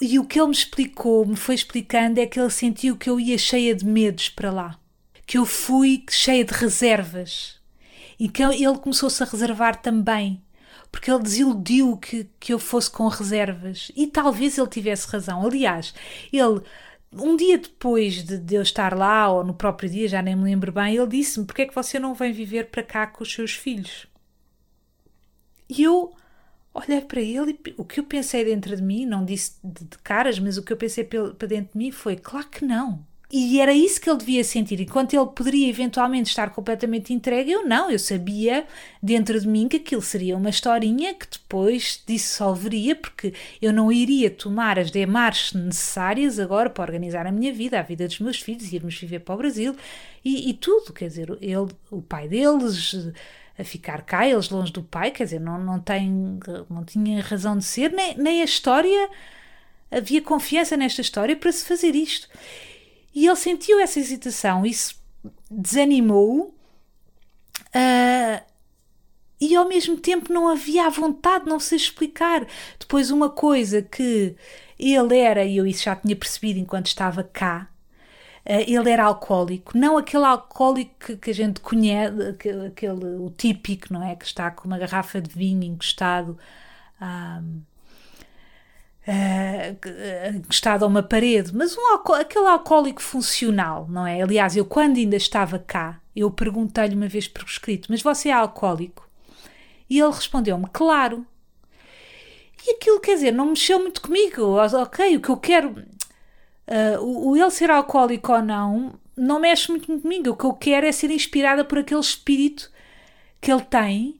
[0.00, 3.20] E o que ele me explicou, me foi explicando, é que ele sentiu que eu
[3.20, 4.78] ia cheia de medos para lá,
[5.24, 7.57] que eu fui cheia de reservas
[8.18, 10.42] e que ele começou-se a reservar também,
[10.90, 15.46] porque ele desiludiu que, que eu fosse com reservas e talvez ele tivesse razão.
[15.46, 15.94] Aliás,
[16.32, 16.62] ele
[17.12, 20.44] um dia depois de, de, eu estar lá, ou no próprio dia, já nem me
[20.44, 23.32] lembro bem, ele disse-me: Porquê é que você não vem viver para cá com os
[23.32, 24.06] seus filhos?
[25.68, 26.12] E eu
[26.74, 29.98] olhei para ele e o que eu pensei dentro de mim, não disse de, de
[29.98, 33.06] caras, mas o que eu pensei para dentro de mim foi: Claro que não.
[33.30, 34.80] E era isso que ele devia sentir.
[34.80, 37.90] Enquanto ele poderia eventualmente estar completamente entregue, eu não.
[37.90, 38.66] Eu sabia
[39.02, 44.30] dentro de mim que aquilo seria uma historinha que depois dissolveria, porque eu não iria
[44.30, 48.72] tomar as demarches necessárias agora para organizar a minha vida, a vida dos meus filhos,
[48.72, 49.76] irmos viver para o Brasil
[50.24, 50.94] e, e tudo.
[50.94, 53.12] Quer dizer, ele, o pai deles
[53.58, 56.38] a ficar cá, eles longe do pai, quer dizer, não, não, tem,
[56.70, 59.10] não tinha razão de ser, nem, nem a história.
[59.90, 62.28] Havia confiança nesta história para se fazer isto.
[63.18, 64.94] E ele sentiu essa hesitação, isso
[65.50, 66.54] desanimou-o.
[67.74, 68.40] Uh,
[69.40, 72.46] e ao mesmo tempo não havia a vontade, não sei explicar.
[72.78, 74.36] Depois, uma coisa que
[74.78, 77.68] ele era, e eu isso já tinha percebido enquanto estava cá,
[78.46, 82.22] uh, ele era alcoólico, não aquele alcoólico que, a gente conhece,
[82.68, 84.14] aquele, o típico, não é?
[84.14, 86.38] Que está com uma garrafa de vinho encostado.
[87.02, 87.62] Um,
[89.08, 94.20] uh, a uma parede, mas um aquele alcoólico funcional, não é?
[94.20, 98.32] Aliás, eu quando ainda estava cá, eu perguntei-lhe uma vez por escrito, mas você é
[98.32, 99.08] alcoólico?
[99.88, 101.26] E ele respondeu-me, claro.
[102.66, 104.56] E aquilo, quer dizer, não mexeu muito comigo.
[104.58, 105.70] Ok, o que eu quero.
[105.70, 110.30] Uh, o, o ele ser alcoólico ou não, não mexe muito comigo.
[110.30, 112.70] O que eu quero é ser inspirada por aquele espírito
[113.40, 114.17] que ele tem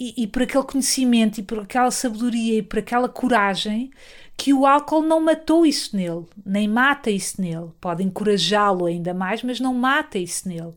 [0.00, 3.90] e, por aquele conhecimento e por aquela sabedoria e por aquela coragem
[4.34, 7.68] que o álcool não matou isso nele, nem mata isso nele.
[7.78, 10.72] Pode encorajá-lo ainda mais, mas não mata isso nele.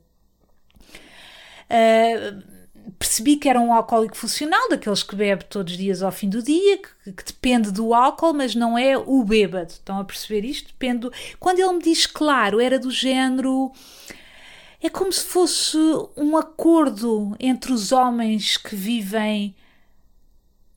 [1.70, 2.44] Uh,
[3.00, 6.44] percebi que era um alcoólico funcional, daqueles que bebe todos os dias ao fim do
[6.44, 9.72] dia, que, que, depende do álcool, mas não é o bêbado.
[9.72, 10.68] Estão a perceber isto?
[10.68, 11.00] Depende.
[11.00, 11.14] Do...
[11.40, 13.72] Quando ele me diz claro, era do género.
[14.84, 15.78] É como se fosse
[16.18, 19.56] um acordo entre os homens que vivem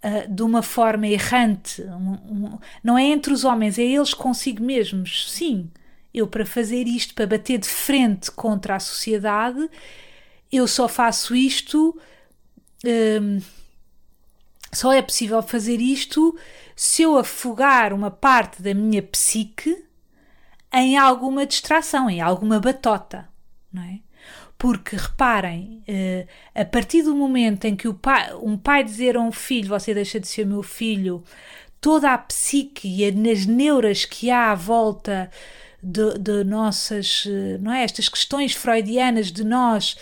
[0.00, 1.82] uh, de uma forma errante.
[1.82, 5.28] Um, um, não é entre os homens, é eles consigo mesmos.
[5.32, 5.68] Sim,
[6.14, 9.68] eu para fazer isto, para bater de frente contra a sociedade,
[10.52, 12.00] eu só faço isto.
[12.84, 13.40] Um,
[14.72, 16.38] só é possível fazer isto
[16.76, 19.84] se eu afogar uma parte da minha psique
[20.72, 23.28] em alguma distração, em alguma batota,
[23.72, 24.00] não é?
[24.58, 29.32] Porque reparem, uh, a partir do momento em que pai, um pai dizer a um
[29.32, 31.22] filho, você deixa de ser meu filho,
[31.80, 35.30] toda a psique e as neuras que há à volta
[35.82, 37.84] de, de nossas, eh, não é?
[37.84, 39.96] Estas questões freudianas de nós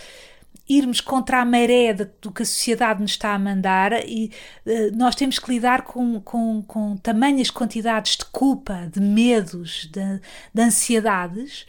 [0.66, 4.31] irmos contra a maré de, do que a sociedade nos está a mandar e
[4.64, 10.20] uh, nós temos que lidar com, com, com tamanhas quantidades de culpa, de medos, de,
[10.55, 11.66] de ansiedades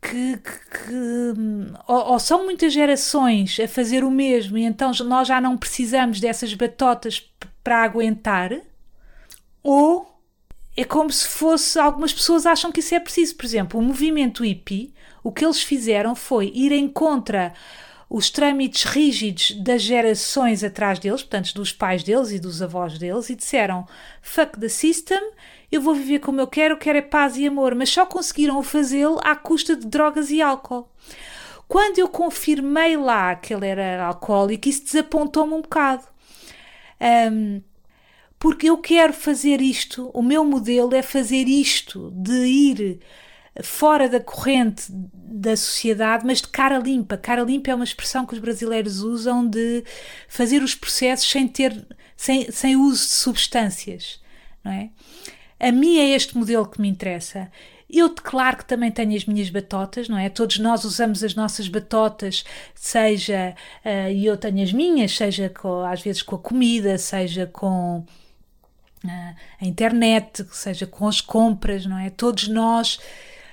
[0.00, 0.94] que, que, que
[1.86, 6.20] ou, ou, são muitas gerações a fazer o mesmo e então nós já não precisamos
[6.20, 7.30] dessas batotas
[7.62, 8.52] para aguentar,
[9.62, 10.10] ou
[10.76, 11.78] é como se fosse.
[11.78, 13.36] Algumas pessoas acham que isso é preciso.
[13.36, 17.52] Por exemplo, o movimento hippie, o que eles fizeram foi ir em contra
[18.08, 23.30] os trâmites rígidos das gerações atrás deles, portanto, dos pais deles e dos avós deles,
[23.30, 23.86] e disseram:
[24.22, 25.22] fuck the system
[25.70, 29.18] eu vou viver como eu quero, quero é paz e amor, mas só conseguiram fazê-lo
[29.22, 30.88] à custa de drogas e álcool.
[31.68, 36.04] Quando eu confirmei lá que ele era alcoólico, isso desapontou-me um bocado.
[37.32, 37.62] Um,
[38.38, 43.00] porque eu quero fazer isto, o meu modelo é fazer isto, de ir
[43.62, 47.16] fora da corrente da sociedade, mas de cara limpa.
[47.16, 49.84] Cara limpa é uma expressão que os brasileiros usam de
[50.28, 54.20] fazer os processos sem ter, sem, sem uso de substâncias,
[54.64, 54.90] não é?
[55.60, 57.50] A mim é este modelo que me interessa.
[57.88, 60.28] Eu declaro que também tenho as minhas batotas, não é?
[60.28, 62.44] Todos nós usamos as nossas batotas,
[62.74, 67.46] seja, uh, e eu tenho as minhas, seja com, às vezes com a comida, seja
[67.46, 72.10] com uh, a internet, seja com as compras, não é?
[72.10, 72.98] Todos nós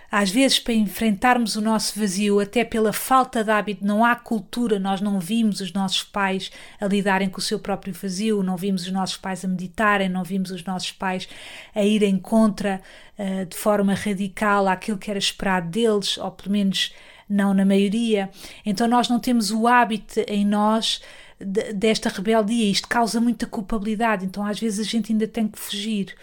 [0.10, 4.80] às vezes, para enfrentarmos o nosso vazio, até pela falta de hábito, não há cultura,
[4.80, 8.84] nós não vimos os nossos pais a lidarem com o seu próprio vazio, não vimos
[8.84, 11.28] os nossos pais a meditarem, não vimos os nossos pais
[11.76, 12.82] a irem contra
[13.20, 16.94] uh, de forma radical aquilo que era esperado deles, ou pelo menos
[17.30, 18.30] não na maioria.
[18.66, 21.02] Então, nós não temos o hábito em nós
[21.40, 22.72] desta rebeldia.
[22.72, 26.16] Isto causa muita culpabilidade, então às vezes a gente ainda tem que fugir.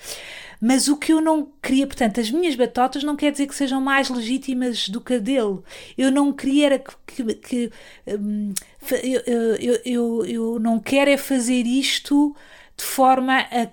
[0.60, 3.80] Mas o que eu não queria, portanto, as minhas batotas não quer dizer que sejam
[3.80, 5.60] mais legítimas do que a dele.
[5.96, 7.34] Eu não queria era que.
[7.34, 7.70] que,
[8.06, 8.54] hum,
[9.02, 9.20] eu,
[9.56, 12.34] eu, eu, eu não quero é fazer isto
[12.76, 13.68] de forma a,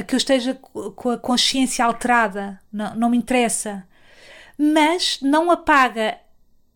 [0.00, 2.58] a que eu esteja com a consciência alterada.
[2.72, 3.86] Não, não me interessa.
[4.58, 6.18] Mas não apaga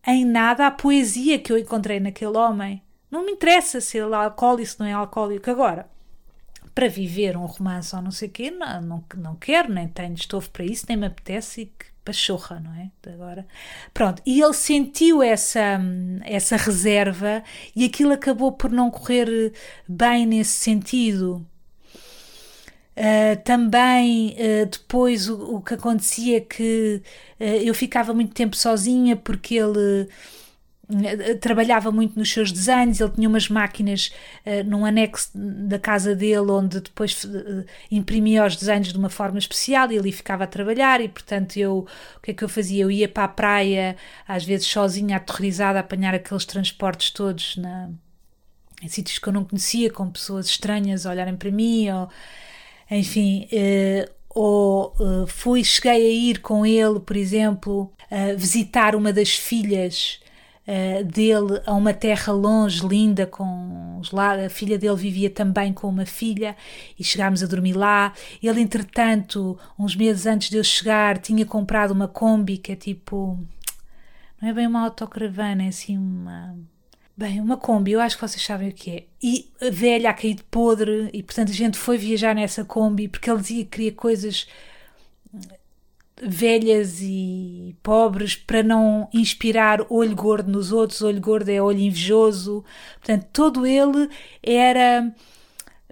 [0.05, 2.84] em nada a poesia que eu encontrei naquele homem.
[3.15, 5.49] Não me interessa se ele é alcoólico, se não é alcoólico.
[5.49, 5.87] Agora,
[6.73, 10.15] para viver um romance ou não sei o quê, não, não, não quero, nem tenho
[10.15, 12.91] estofo para isso, nem me apetece e que pachorra, não é?
[13.09, 13.47] Agora,
[13.93, 15.79] pronto, e ele sentiu essa,
[16.25, 17.41] essa reserva
[17.73, 19.53] e aquilo acabou por não correr
[19.87, 21.47] bem nesse sentido.
[22.97, 27.01] Uh, também uh, depois o, o, que acontecia é que
[27.39, 30.09] uh, eu ficava muito tempo sozinha porque ele
[31.41, 34.11] trabalhava muito nos seus desenhos, ele tinha umas máquinas
[34.45, 39.39] uh, num anexo da casa dele onde depois uh, imprimia os desenhos de uma forma
[39.39, 42.83] especial e ali ficava a trabalhar e portanto eu, o que é que eu fazia?
[42.83, 43.95] Eu ia para a praia
[44.27, 47.89] às vezes sozinha, aterrorizada a apanhar aqueles transportes todos na,
[48.83, 52.09] em sítios que eu não conhecia, com pessoas estranhas a olharem para mim ou
[52.91, 54.93] enfim, uh, ou
[55.27, 57.89] fui, cheguei a ir com ele, por exemplo,
[58.37, 60.19] visitar uma das filhas
[60.67, 65.87] uh, dele a uma terra longe, linda, com lá, a filha dele vivia também com
[65.87, 66.55] uma filha
[66.97, 68.13] e chegámos a dormir lá.
[68.41, 73.39] Ele, entretanto, uns meses antes de eu chegar, tinha comprado uma Kombi, que é tipo.
[74.41, 76.57] Não é bem uma autocaravana, é assim uma.
[77.17, 79.03] Bem, uma Kombi, eu acho que vocês sabem o que é.
[79.23, 83.07] E a velha a cair de podre, e portanto a gente foi viajar nessa Kombi
[83.07, 84.47] porque ele dizia que queria coisas
[86.21, 91.01] velhas e pobres para não inspirar olho gordo nos outros.
[91.01, 92.63] Olho gordo é olho invejoso.
[92.99, 94.09] Portanto, todo ele
[94.41, 95.13] era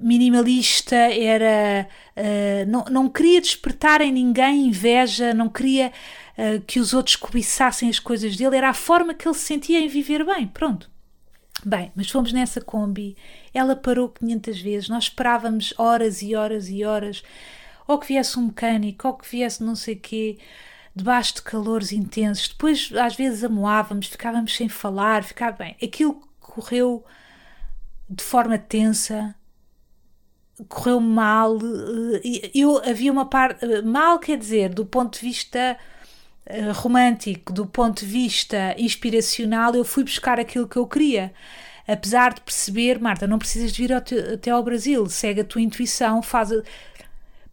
[0.01, 5.91] minimalista, era uh, não, não queria despertar em ninguém inveja, não queria
[6.38, 9.79] uh, que os outros cobiçassem as coisas dele, era a forma que ele se sentia
[9.79, 10.47] em viver bem.
[10.47, 10.91] Pronto.
[11.65, 13.15] Bem, mas fomos nessa Kombi,
[13.53, 17.23] ela parou 500 vezes, nós esperávamos horas e horas e horas
[17.87, 20.37] ou que viesse um mecânico, ou que viesse não sei quê,
[20.95, 22.49] debaixo de calores intensos.
[22.49, 25.75] Depois, às vezes, amoávamos, ficávamos sem falar, ficava bem.
[25.81, 27.03] Aquilo correu
[28.09, 29.35] de forma tensa,
[30.67, 31.57] correu mal.
[32.23, 33.65] Eh, eu havia uma parte.
[33.65, 35.77] Eh, mal quer dizer, do ponto de vista
[36.45, 41.33] eh, romântico, do ponto de vista inspiracional, eu fui buscar aquilo que eu queria.
[41.87, 46.21] Apesar de perceber, Marta, não precisas de vir até ao Brasil, segue a tua intuição,
[46.21, 46.49] faz.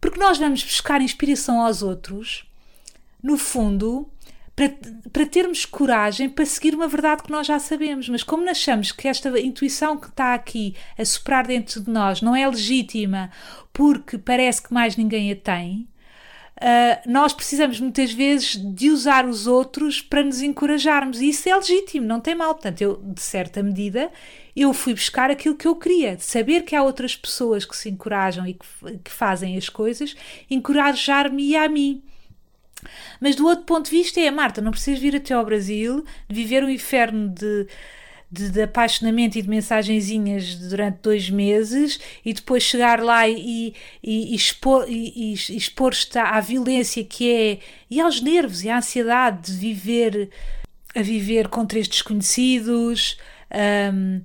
[0.01, 2.43] Porque nós vamos buscar inspiração aos outros,
[3.21, 4.11] no fundo,
[4.55, 4.73] para,
[5.13, 8.09] para termos coragem para seguir uma verdade que nós já sabemos.
[8.09, 12.35] Mas como achamos que esta intuição que está aqui a soprar dentro de nós não
[12.35, 13.29] é legítima
[13.71, 15.87] porque parece que mais ninguém a tem,
[16.61, 21.55] Uh, nós precisamos muitas vezes de usar os outros para nos encorajarmos e isso é
[21.55, 22.53] legítimo, não tem mal.
[22.53, 24.11] Portanto, eu, de certa medida,
[24.55, 28.45] eu fui buscar aquilo que eu queria, saber que há outras pessoas que se encorajam
[28.45, 30.15] e que, que fazem as coisas,
[30.51, 32.03] encorajar-me a mim.
[33.19, 36.35] Mas do outro ponto de vista é, Marta, não precisas vir até ao Brasil, de
[36.35, 37.65] viver um inferno de
[38.31, 44.33] de, de, apaixonamento e de mensagenzinhas durante dois meses e depois chegar lá e, e,
[44.33, 50.29] e expor, expor-te à violência que é e aos nervos e à ansiedade de viver
[50.95, 53.17] a viver com três desconhecidos.
[53.93, 54.21] Um,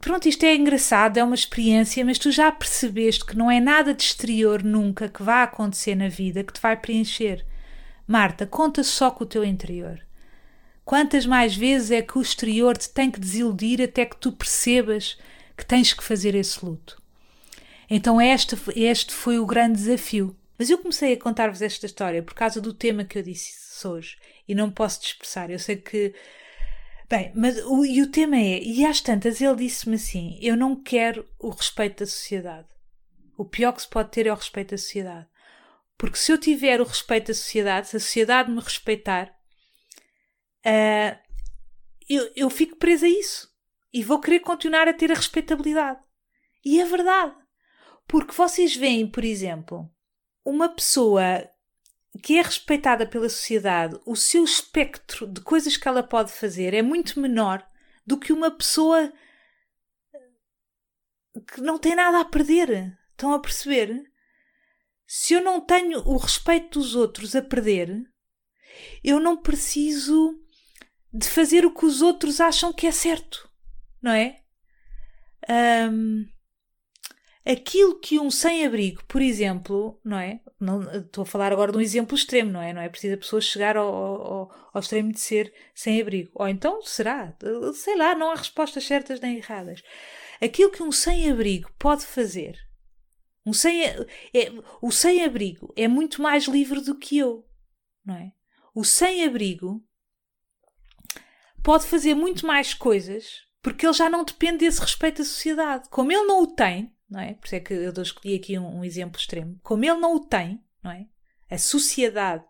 [0.00, 3.94] pronto, isto é engraçado, é uma experiência, mas tu já percebeste que não é nada
[3.94, 7.44] de exterior nunca que vai acontecer na vida que te vai preencher.
[8.06, 10.00] Marta, conta só com o teu interior.
[10.84, 15.18] Quantas mais vezes é que o exterior te tem que desiludir até que tu percebas
[15.56, 17.00] que tens que fazer esse luto?
[17.88, 20.36] Então este, este foi o grande desafio.
[20.58, 24.18] Mas eu comecei a contar-vos esta história por causa do tema que eu disse hoje
[24.46, 25.50] e não posso dispersar.
[25.50, 26.14] Eu sei que.
[27.08, 30.76] Bem, mas o, e o tema é, e às tantas ele disse-me assim: eu não
[30.76, 32.68] quero o respeito da sociedade.
[33.36, 35.26] O pior que se pode ter é o respeito da sociedade.
[35.96, 39.34] Porque se eu tiver o respeito da sociedade, se a sociedade me respeitar,
[40.66, 41.18] uh,
[42.08, 43.48] eu, eu fico presa a isso.
[43.92, 46.00] E vou querer continuar a ter a respeitabilidade.
[46.64, 47.34] E é verdade.
[48.06, 49.90] Porque vocês veem, por exemplo,
[50.44, 51.48] uma pessoa
[52.22, 56.82] que é respeitada pela sociedade, o seu espectro de coisas que ela pode fazer é
[56.82, 57.64] muito menor
[58.04, 59.12] do que uma pessoa
[61.52, 62.98] que não tem nada a perder.
[63.12, 64.02] Estão a perceber?
[65.06, 68.02] Se eu não tenho o respeito dos outros a perder,
[69.04, 70.40] eu não preciso
[71.12, 73.50] de fazer o que os outros acham que é certo,
[74.00, 74.40] não é?
[75.90, 76.26] Um,
[77.44, 80.40] aquilo que um sem-abrigo, por exemplo, não é?
[80.60, 82.72] Não, estou a falar agora de um exemplo extremo, não é?
[82.72, 86.30] Não é preciso a pessoa chegar ao, ao, ao extremo de ser sem-abrigo.
[86.34, 87.34] Ou então será,
[87.74, 89.82] sei lá, não há respostas certas nem erradas.
[90.40, 92.58] Aquilo que um sem-abrigo pode fazer,
[93.44, 94.06] um sem, é,
[94.80, 97.44] o sem-abrigo é muito mais livre do que eu,
[98.04, 98.32] não é?
[98.74, 99.82] O sem-abrigo
[101.62, 105.88] pode fazer muito mais coisas porque ele já não depende desse respeito da sociedade.
[105.90, 107.34] Como ele não o tem, não é?
[107.34, 109.58] Por isso é que eu escolhi aqui um, um exemplo extremo.
[109.62, 111.06] Como ele não o tem, não é?
[111.50, 112.44] A sociedade.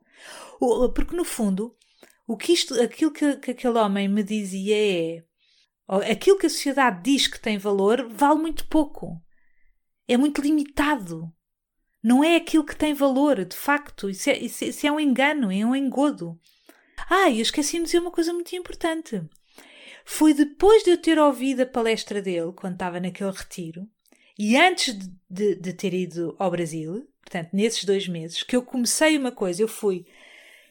[0.94, 1.74] Porque no fundo,
[2.26, 5.24] o que isto, aquilo que, que aquele homem me dizia é
[6.12, 9.20] aquilo que a sociedade diz que tem valor vale muito pouco.
[10.06, 11.32] É muito limitado.
[12.02, 14.08] Não é aquilo que tem valor, de facto.
[14.08, 16.38] Isso é, isso, isso é um engano, é um engodo.
[17.08, 19.22] Ah, e eu esqueci de dizer uma coisa muito importante.
[20.04, 23.88] Foi depois de eu ter ouvido a palestra dele, quando estava naquele retiro,
[24.38, 28.62] e antes de, de, de ter ido ao Brasil, portanto, nesses dois meses, que eu
[28.62, 30.06] comecei uma coisa, eu fui.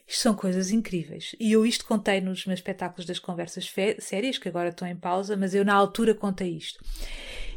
[0.07, 1.35] Isto são coisas incríveis.
[1.39, 5.37] E eu isto contei nos meus espetáculos das conversas sérias, que agora estão em pausa,
[5.37, 6.83] mas eu na altura contei isto.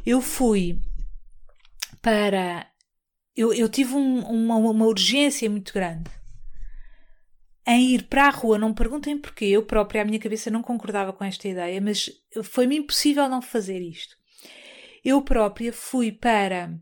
[0.05, 0.79] Eu fui
[2.01, 2.67] para.
[3.35, 6.11] Eu, eu tive um, uma, uma urgência muito grande
[7.65, 8.57] em ir para a rua.
[8.57, 12.09] Não me perguntem porquê, eu própria, a minha cabeça não concordava com esta ideia, mas
[12.43, 14.17] foi-me impossível não fazer isto
[15.03, 16.73] eu própria fui para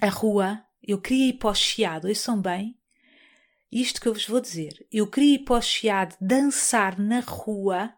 [0.00, 2.78] a rua, eu queria ir para o chiado, ouçam bem,
[3.72, 7.94] isto que eu vos vou dizer, eu queria ir para o chiado dançar na rua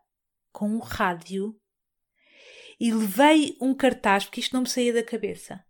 [0.53, 1.59] com um rádio
[2.79, 5.65] e levei um cartaz, porque isto não me saía da cabeça,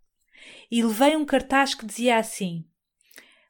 [0.69, 2.67] e levei um cartaz que dizia assim,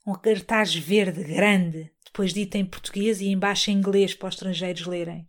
[0.05, 4.85] um cartaz verde grande, depois dito em português e embaixo em inglês para os estrangeiros
[4.85, 5.27] lerem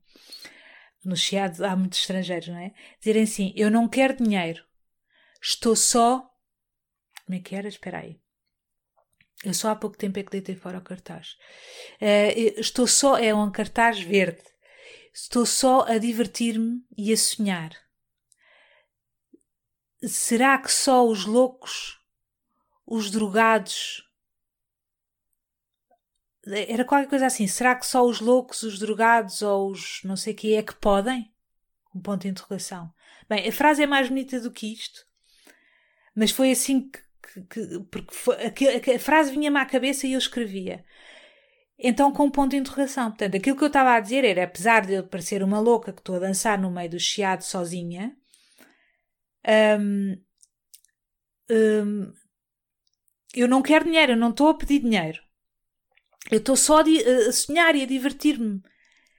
[1.05, 2.73] no Chiado há muitos estrangeiros, não é?
[2.99, 4.65] Dizerem assim: Eu não quero dinheiro,
[5.41, 6.31] estou só.
[7.25, 7.69] Como é que era?
[7.69, 8.21] Espera aí.
[9.45, 11.37] Eu só há pouco tempo é que deitei fora o cartaz.
[12.01, 14.43] Uh, estou só, é um cartaz verde.
[15.13, 17.71] Estou só a divertir-me e a sonhar.
[20.03, 22.01] Será que só os loucos,
[22.87, 24.03] os drogados,
[26.47, 27.47] era qualquer coisa assim.
[27.47, 30.75] Será que só os loucos, os drogados ou os não sei o que é que
[30.75, 31.33] podem?
[31.95, 32.93] Um ponto de interrogação.
[33.29, 35.07] Bem, a frase é mais bonita do que isto,
[36.15, 37.01] mas foi assim que.
[37.23, 40.85] que, que porque foi, a, a, frase vinha-me à cabeça e eu escrevia.
[41.79, 43.11] Então, com um ponto de interrogação.
[43.11, 46.01] Portanto, aquilo que eu estava a dizer era: apesar de eu parecer uma louca que
[46.01, 48.17] estou a dançar no meio do chiado sozinha,
[49.81, 50.17] hum,
[51.51, 52.13] hum,
[53.35, 55.21] eu não quero dinheiro, eu não estou a pedir dinheiro.
[56.31, 58.63] Eu estou só a sonhar e a divertir-me.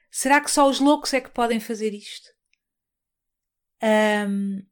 [0.09, 2.29] Será que só os loucos é que podem fazer isto?
[3.83, 4.63] Um,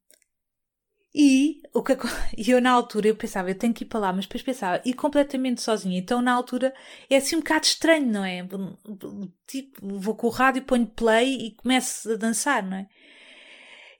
[1.13, 1.93] e o que
[2.51, 4.93] eu na altura eu pensava, eu tenho que ir para lá, mas depois pensava, ir
[4.93, 5.99] completamente sozinha.
[5.99, 6.73] Então na altura
[7.09, 8.47] é assim um bocado estranho, não é?
[9.45, 12.87] Tipo, vou com o rádio, ponho play e começo a dançar, não é?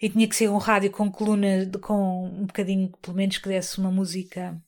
[0.02, 3.80] E tinha que ser um rádio com coluna, com um bocadinho, pelo menos que desse
[3.80, 4.62] uma música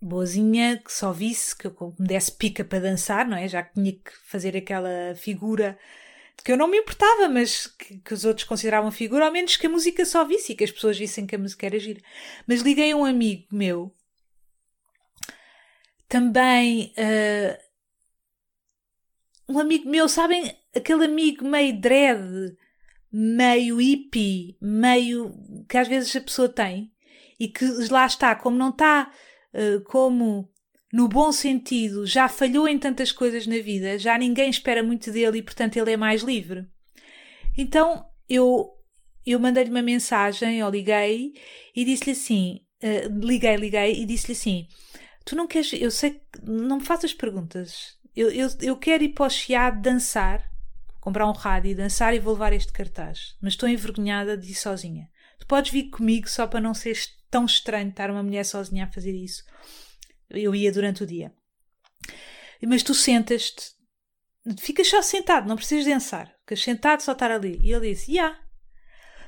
[0.00, 3.48] boazinha, que só visse, que me desse pica para dançar, não é?
[3.48, 5.78] Já que tinha que fazer aquela figura
[6.44, 9.66] que eu não me importava, mas que, que, os outros consideravam figura, ao menos que
[9.66, 12.00] a música só visse e que as pessoas vissem que a música era gira.
[12.46, 13.92] Mas liguei a um amigo meu,
[16.08, 16.94] também.
[16.96, 17.68] Uh,
[19.48, 22.56] um amigo meu, sabem, aquele amigo meio dread,
[23.12, 25.34] meio hippie, meio.
[25.68, 26.92] que às vezes a pessoa tem,
[27.38, 29.10] e que lá está, como não está
[29.54, 30.50] uh, como
[30.92, 35.38] no bom sentido, já falhou em tantas coisas na vida, já ninguém espera muito dele
[35.38, 36.66] e, portanto, ele é mais livre.
[37.56, 38.70] Então eu,
[39.26, 41.32] eu mandei-lhe uma mensagem, eu liguei
[41.74, 44.68] e disse-lhe assim: uh, liguei, liguei e disse-lhe assim:
[45.24, 49.10] Tu não queres, eu sei que não me faças perguntas, eu, eu, eu quero ir
[49.10, 50.48] para o Chiado dançar,
[51.00, 54.54] comprar um rádio e dançar e vou levar este cartaz, mas estou envergonhada de ir
[54.54, 55.08] sozinha.
[55.38, 56.96] Tu podes vir comigo só para não ser
[57.30, 59.44] tão estranho estar uma mulher sozinha a fazer isso.
[60.30, 61.32] Eu ia durante o dia.
[62.66, 63.72] Mas tu sentas-te,
[64.58, 67.60] ficas só sentado, não precisas dançar, ficas sentado só estar ali.
[67.62, 68.24] E ele disse: Ya.
[68.24, 68.48] Yeah.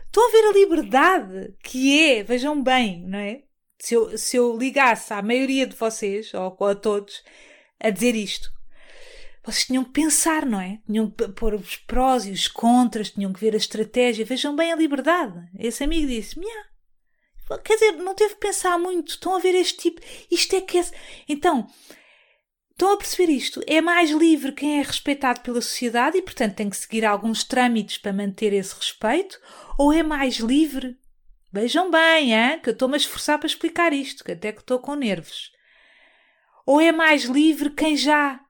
[0.06, 3.44] Estão a ver a liberdade que é, vejam bem, não é?
[3.80, 7.24] se eu, se eu ligasse à maioria de vocês, ou a todos,
[7.80, 8.52] a dizer isto,
[9.42, 10.80] vocês tinham que pensar, não é?
[10.86, 14.24] Tinham que pôr os prós e os contras, tinham que ver a estratégia.
[14.24, 15.48] Vejam bem a liberdade.
[15.58, 16.46] Esse amigo disse-me,
[17.58, 19.10] quer dizer, não teve que pensar muito.
[19.10, 20.84] Estão a ver este tipo, isto é que é.
[21.28, 21.66] Então,
[22.70, 23.60] estão a perceber isto?
[23.66, 27.98] É mais livre quem é respeitado pela sociedade e, portanto, tem que seguir alguns trâmites
[27.98, 29.40] para manter esse respeito,
[29.78, 30.98] ou é mais livre?
[31.52, 32.60] Vejam bem, hein?
[32.60, 35.50] que eu estou-me a esforçar para explicar isto, que até que estou com nervos.
[36.64, 38.40] Ou é mais livre quem já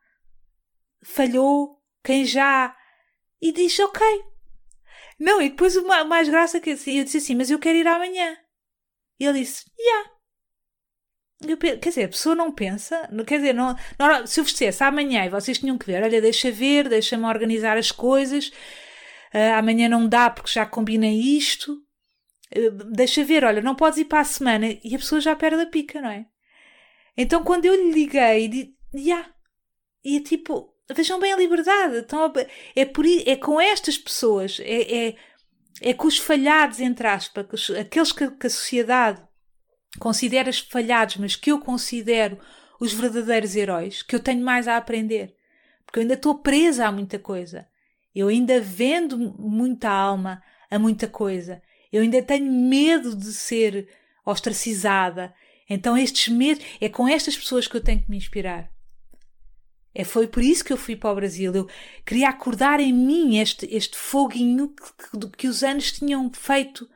[1.02, 2.76] falhou, quem já.
[3.40, 4.06] E diz ok.
[5.18, 8.36] Não, e depois o mais graça que eu disse assim, mas eu quero ir amanhã.
[9.20, 9.70] E ele disse.
[9.78, 10.10] Yeah.
[11.46, 15.24] Eu, quer dizer, a pessoa não pensa, quer dizer, não, não, se eu vos amanhã
[15.24, 18.48] e vocês tinham que ver, olha, deixa ver, deixa-me organizar as coisas,
[19.32, 21.72] uh, amanhã não dá porque já combinei isto,
[22.54, 25.62] uh, deixa ver, olha, não podes ir para a semana, e a pessoa já perde
[25.62, 26.26] a pica, não é?
[27.16, 29.34] Então quando eu lhe liguei, já, yeah.
[30.04, 31.98] e é tipo, Vejam bem a liberdade.
[31.98, 32.32] Então,
[32.74, 35.16] é, por, é com estas pessoas, é, é,
[35.80, 39.22] é com os falhados, entre aspas, aqueles que, que a sociedade
[39.98, 42.38] considera falhados, mas que eu considero
[42.78, 45.34] os verdadeiros heróis, que eu tenho mais a aprender.
[45.84, 47.66] Porque eu ainda estou presa a muita coisa.
[48.14, 51.62] Eu ainda vendo muita alma a muita coisa.
[51.92, 53.88] Eu ainda tenho medo de ser
[54.24, 55.34] ostracizada.
[55.68, 58.70] Então, estes medos, é com estas pessoas que eu tenho que me inspirar.
[59.94, 61.52] É, foi por isso que eu fui para o Brasil.
[61.52, 61.68] Eu
[62.06, 66.88] queria acordar em mim este, este foguinho que, que, que os anos tinham feito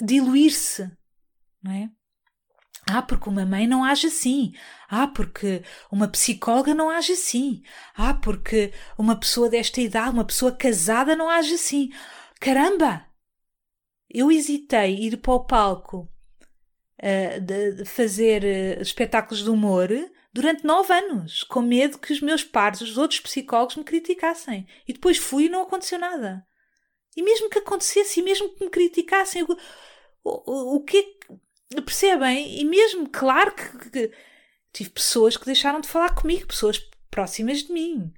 [0.00, 0.90] diluir-se,
[1.62, 1.90] não é?
[2.88, 4.52] Ah, porque uma mãe não age assim.
[4.88, 7.62] Ah, porque uma psicóloga não age assim.
[7.96, 11.90] Ah, porque uma pessoa desta idade, uma pessoa casada não age assim.
[12.40, 13.04] Caramba!
[14.08, 16.08] Eu hesitei ir para o palco
[17.02, 18.44] uh, de, de, fazer
[18.78, 19.90] uh, espetáculos de humor
[20.36, 24.66] durante nove anos, com medo que os meus pares, os outros psicólogos, me criticassem.
[24.86, 26.46] E depois fui e não aconteceu nada.
[27.16, 29.56] E mesmo que acontecesse, e mesmo que me criticassem, o,
[30.22, 31.16] o, o que
[31.84, 32.60] Percebem?
[32.60, 34.12] E mesmo, claro que, que
[34.72, 36.78] tive pessoas que deixaram de falar comigo, pessoas
[37.10, 38.12] próximas de mim.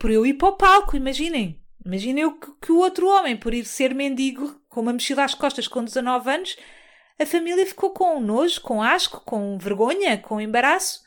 [0.00, 1.62] Por eu ir para o palco, imaginem.
[1.84, 5.68] Imaginem que, que o outro homem, por ir ser mendigo com uma mochila às costas
[5.68, 6.56] com 19 anos,
[7.18, 11.04] a família ficou com nojo, com asco, com vergonha, com embaraço.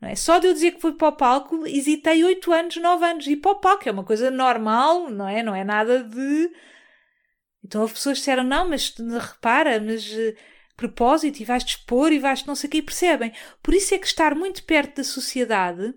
[0.00, 0.14] Não é?
[0.14, 3.26] Só de eu dizer que fui para o palco, hesitei oito anos, nove anos.
[3.26, 5.42] E para o palco é uma coisa normal, não é?
[5.42, 6.50] Não é nada de.
[7.64, 10.34] Então as pessoas disseram: não, mas repara, mas uh,
[10.76, 13.32] propósito, e vais dispor e vais não sei o que, e percebem.
[13.62, 15.94] Por isso é que estar muito perto da sociedade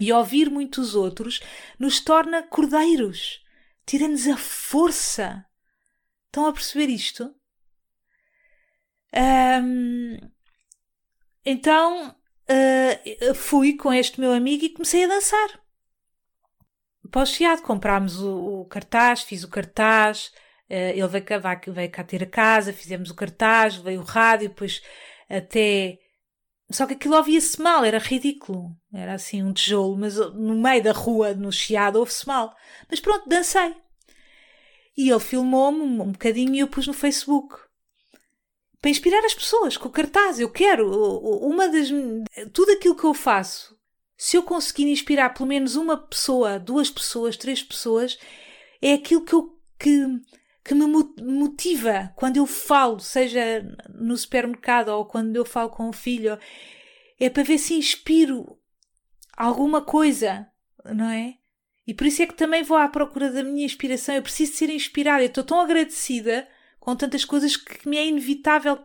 [0.00, 1.40] e ouvir muitos outros
[1.78, 3.40] nos torna cordeiros,
[3.86, 5.44] tira-nos a força.
[6.26, 7.34] Estão a perceber isto?
[9.14, 10.18] Um,
[11.44, 15.60] então uh, fui com este meu amigo e comecei a dançar.
[17.10, 20.30] Pós chiado, comprámos o, o, cartaz, fiz o cartaz,
[20.68, 21.38] uh, ele veio cá,
[21.68, 24.82] veio cá ter a casa, fizemos o cartaz, veio o rádio, depois
[25.28, 25.98] até.
[26.70, 28.76] Só que aquilo ouvia-se mal, era ridículo.
[28.92, 32.54] Era assim um tijolo, mas no meio da rua, no chiado, ouve-se mal.
[32.90, 33.74] Mas pronto, dancei.
[34.94, 37.67] E ele filmou-me um, um bocadinho e eu pus no Facebook
[38.80, 40.38] para inspirar as pessoas com o cartaz.
[40.38, 41.88] Eu quero uma das
[42.52, 43.76] tudo aquilo que eu faço.
[44.16, 48.18] Se eu conseguir inspirar pelo menos uma pessoa, duas pessoas, três pessoas,
[48.82, 50.06] é aquilo que eu que,
[50.64, 55.92] que me motiva quando eu falo, seja no supermercado ou quando eu falo com o
[55.92, 56.36] filho,
[57.18, 58.58] é para ver se inspiro
[59.36, 60.48] alguma coisa,
[60.84, 61.34] não é?
[61.86, 64.14] E por isso é que também vou à procura da minha inspiração.
[64.14, 65.22] Eu preciso ser inspirada.
[65.22, 66.46] Eu estou tão agradecida
[66.88, 68.78] com tantas coisas que me é inevitável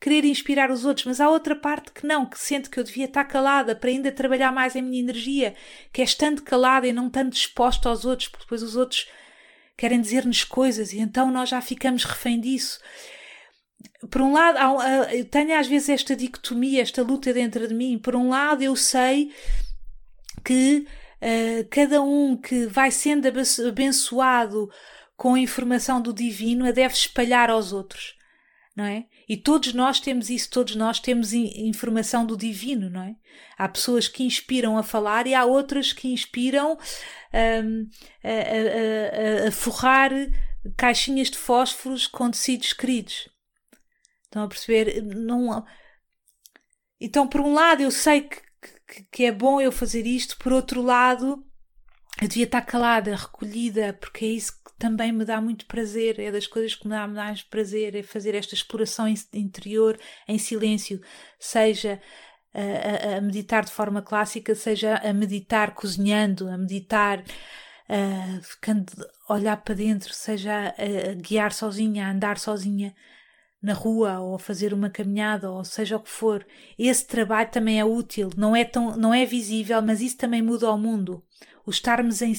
[0.00, 3.06] querer inspirar os outros, mas há outra parte que não, que sente que eu devia
[3.06, 5.56] estar calada para ainda trabalhar mais a minha energia,
[5.92, 9.08] que é estando calada e não estando disposta aos outros, porque depois os outros
[9.76, 12.78] querem dizer-nos coisas e então nós já ficamos refém disso.
[14.08, 17.98] Por um lado, eu tenho às vezes esta dicotomia, esta luta dentro de mim.
[17.98, 19.32] Por um lado, eu sei
[20.44, 20.86] que
[21.20, 23.26] uh, cada um que vai sendo
[23.66, 24.70] abençoado
[25.18, 28.16] com a informação do divino a deve espalhar aos outros,
[28.74, 29.04] não é?
[29.28, 33.16] E todos nós temos isso, todos nós temos informação do divino, não é?
[33.58, 36.78] Há pessoas que inspiram a falar e há outras que inspiram
[37.34, 37.90] um,
[38.22, 40.12] a, a, a, forrar
[40.76, 43.28] caixinhas de fósforos com tecidos queridos.
[44.22, 45.02] Estão a perceber?
[45.02, 45.66] Não...
[47.00, 48.40] Então, por um lado, eu sei que,
[48.86, 51.44] que, que é bom eu fazer isto, por outro lado,
[52.20, 56.46] eu devia estar calada, recolhida, porque é isso também me dá muito prazer, é das
[56.46, 61.00] coisas que me dá mais prazer, é fazer esta exploração interior em silêncio,
[61.38, 62.00] seja
[62.54, 67.24] a, a, meditar de forma clássica, seja a meditar cozinhando, a meditar
[68.42, 68.92] ficando,
[69.28, 72.94] olhar para dentro, seja a, a, guiar sozinha, a andar sozinha
[73.60, 76.46] na rua ou a fazer uma caminhada ou seja o que for.
[76.78, 80.70] Esse trabalho também é útil, não é, tão, não é visível, mas isso também muda
[80.70, 81.22] o mundo.
[81.68, 82.32] O estarmos em,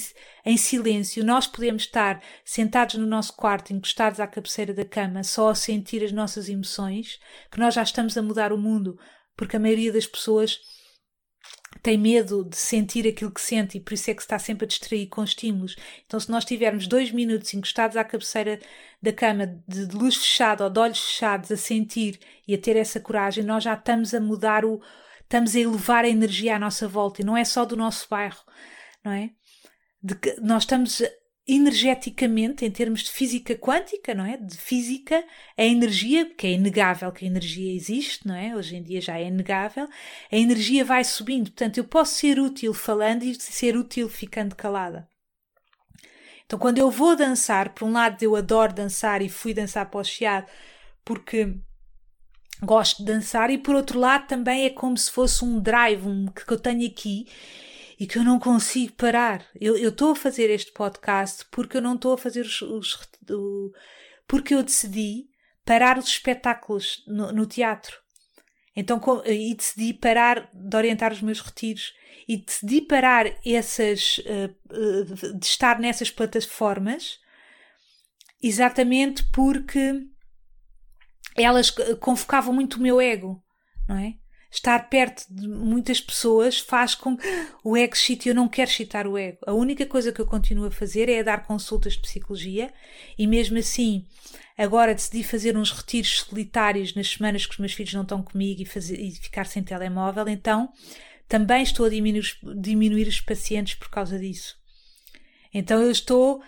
[0.44, 5.50] em silêncio, nós podemos estar sentados no nosso quarto, encostados à cabeceira da cama, só
[5.50, 7.20] a sentir as nossas emoções,
[7.52, 8.98] que nós já estamos a mudar o mundo,
[9.38, 10.60] porque a maioria das pessoas
[11.84, 14.68] tem medo de sentir aquilo que sente e por isso é que está sempre a
[14.68, 15.76] distrair com estímulos.
[16.08, 18.60] Então, se nós tivermos dois minutos encostados à cabeceira
[19.00, 23.00] da cama, de luz fechada ou de olhos fechados, a sentir e a ter essa
[23.00, 24.82] coragem, nós já estamos a mudar o.
[25.22, 28.44] estamos a elevar a energia à nossa volta e não é só do nosso bairro,
[29.04, 29.32] não é?
[30.02, 31.02] De que nós estamos
[31.48, 34.38] energeticamente, em termos de física quântica, não é?
[34.38, 35.24] De física,
[35.58, 38.56] a energia, que é inegável que a energia existe, não é?
[38.56, 39.90] Hoje em dia já é inegável,
[40.32, 41.50] a energia vai subindo.
[41.50, 45.10] Portanto, eu posso ser útil falando e ser útil ficando calada.
[46.46, 50.00] Então, quando eu vou dançar, por um lado eu adoro dançar e fui dançar para
[50.00, 50.48] o Chiado
[51.04, 51.56] porque
[52.62, 56.04] gosto de dançar, e por outro lado também é como se fosse um drive
[56.46, 57.26] que eu tenho aqui
[58.00, 59.46] e que eu não consigo parar.
[59.60, 62.98] Eu estou a fazer este podcast porque eu não estou a fazer os, os,
[63.30, 63.72] o,
[64.26, 65.28] porque eu decidi
[65.66, 67.98] parar os espetáculos no, no teatro.
[68.76, 71.94] Então, e decidi parar de orientar os meus retiros
[72.28, 77.20] e decidi parar essas uh, de estar nessas plataformas
[78.42, 80.08] exatamente porque
[81.36, 83.44] elas convocavam muito o meu ego,
[83.88, 84.14] não é?
[84.52, 87.28] Estar perto de muitas pessoas faz com que
[87.64, 88.30] o ego chite.
[88.30, 89.38] Eu não quero chitar o ego.
[89.46, 92.74] A única coisa que eu continuo a fazer é a dar consultas de psicologia
[93.18, 94.06] e mesmo assim
[94.58, 98.62] agora decidi fazer uns retiros solitários nas semanas que os meus filhos não estão comigo
[98.62, 100.28] e, fazer, e ficar sem telemóvel.
[100.28, 100.74] Então
[101.28, 104.58] também estou a diminuir, diminuir os pacientes por causa disso.
[105.54, 106.42] Então eu estou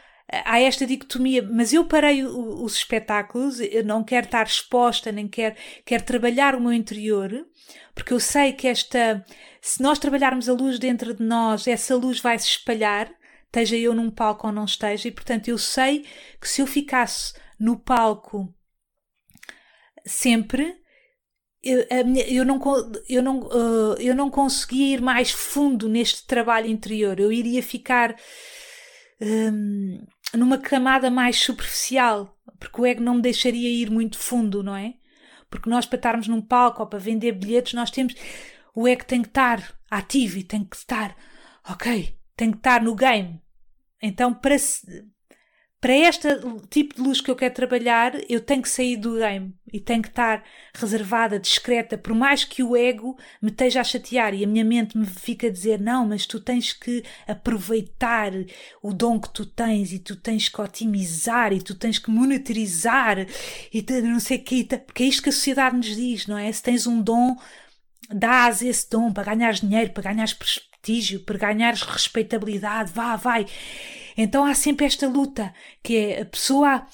[0.45, 5.27] há esta dicotomia, mas eu parei o, os espetáculos, eu não quero estar exposta, nem
[5.27, 5.55] quero,
[5.85, 7.45] quero trabalhar o meu interior,
[7.93, 9.25] porque eu sei que esta,
[9.61, 13.11] se nós trabalharmos a luz dentro de nós, essa luz vai se espalhar,
[13.45, 16.05] esteja eu num palco ou não esteja, e portanto eu sei
[16.39, 18.53] que se eu ficasse no palco
[20.05, 20.81] sempre,
[21.61, 21.85] eu,
[22.27, 22.59] eu, não,
[23.07, 28.15] eu, não, uh, eu não conseguia ir mais fundo neste trabalho interior, eu iria ficar.
[29.21, 30.03] Um,
[30.33, 34.95] numa camada mais superficial, porque o ego não me deixaria ir muito fundo, não é?
[35.49, 38.15] Porque nós, para estarmos num palco ou para vender bilhetes, nós temos.
[38.73, 41.15] O ego tem que estar ativo e tem que estar.
[41.69, 43.41] Ok, tem que estar no game.
[44.01, 44.55] Então, para,
[45.81, 46.27] para este
[46.69, 50.03] tipo de luz que eu quero trabalhar, eu tenho que sair do game e tenho
[50.03, 50.43] que estar
[50.75, 54.95] reservada, discreta, por mais que o ego me esteja a chatear e a minha mente
[54.95, 58.31] me fica a dizer: não, mas tu tens que aproveitar
[58.83, 63.25] o dom que tu tens e tu tens que otimizar e tu tens que monetarizar
[63.73, 66.51] e não sei o que, porque é isto que a sociedade nos diz, não é?
[66.51, 67.35] Se tens um dom,
[68.13, 70.33] dás esse dom para ganhares dinheiro, para ganhares
[70.81, 73.45] prestígio, para ganhares respeitabilidade, vá, vai.
[74.17, 76.85] Então há sempre esta luta, que é a pessoa,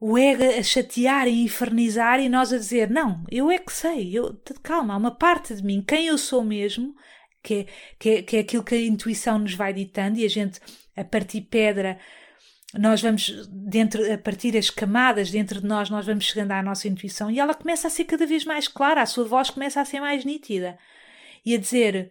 [0.00, 4.16] o ego a chatear e infernizar e nós a dizer, não, eu é que sei,
[4.16, 6.94] eu, calma, há uma parte de mim, quem eu sou mesmo,
[7.42, 7.66] que é,
[7.98, 10.58] que, é, que é aquilo que a intuição nos vai ditando e a gente,
[10.96, 11.98] a partir pedra,
[12.76, 16.88] nós vamos dentro a partir das camadas dentro de nós nós vamos chegando à nossa
[16.88, 19.84] intuição e ela começa a ser cada vez mais clara a sua voz começa a
[19.84, 20.76] ser mais nítida
[21.46, 22.10] e a dizer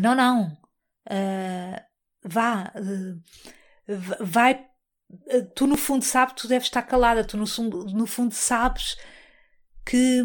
[0.00, 0.58] não não
[1.10, 1.80] uh,
[2.24, 3.22] vá uh,
[4.20, 4.66] vai.
[5.28, 7.44] Eh, tu, no fundo, sabes, tu deves estar calada, tu, no,
[7.92, 8.96] no fundo, sabes
[9.84, 10.22] que,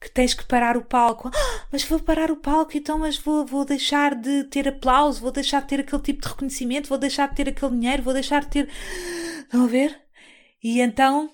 [0.00, 1.30] que tens que parar o palco.
[1.32, 5.30] Ah, mas vou parar o palco, então, mas vou, vou deixar de ter aplauso, vou
[5.30, 8.42] deixar de ter aquele tipo de reconhecimento, vou deixar de ter aquele dinheiro, vou deixar
[8.42, 8.68] de ter.
[9.42, 10.02] Estão a ver?
[10.62, 11.30] E então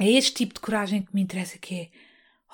[0.00, 1.90] é este tipo de coragem que me interessa, que é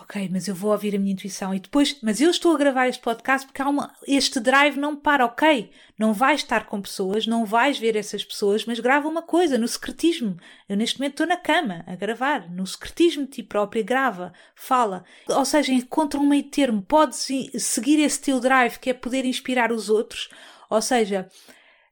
[0.02, 2.88] ok, mas eu vou ouvir a minha intuição e depois, mas eu estou a gravar
[2.88, 7.26] este podcast porque há uma, este drive não para, ok, não vais estar com pessoas,
[7.26, 10.36] não vais ver essas pessoas, mas grava uma coisa no secretismo.
[10.68, 15.04] Eu neste momento estou na cama a gravar, no secretismo de ti própria, grava, fala.
[15.28, 17.28] Ou seja, encontra um meio termo, podes
[17.58, 20.30] seguir esse teu drive que é poder inspirar os outros,
[20.70, 21.28] ou seja,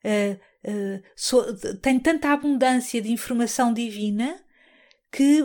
[0.04, 0.40] uh,
[0.70, 4.40] uh, tem tanta abundância de informação divina
[5.10, 5.44] que,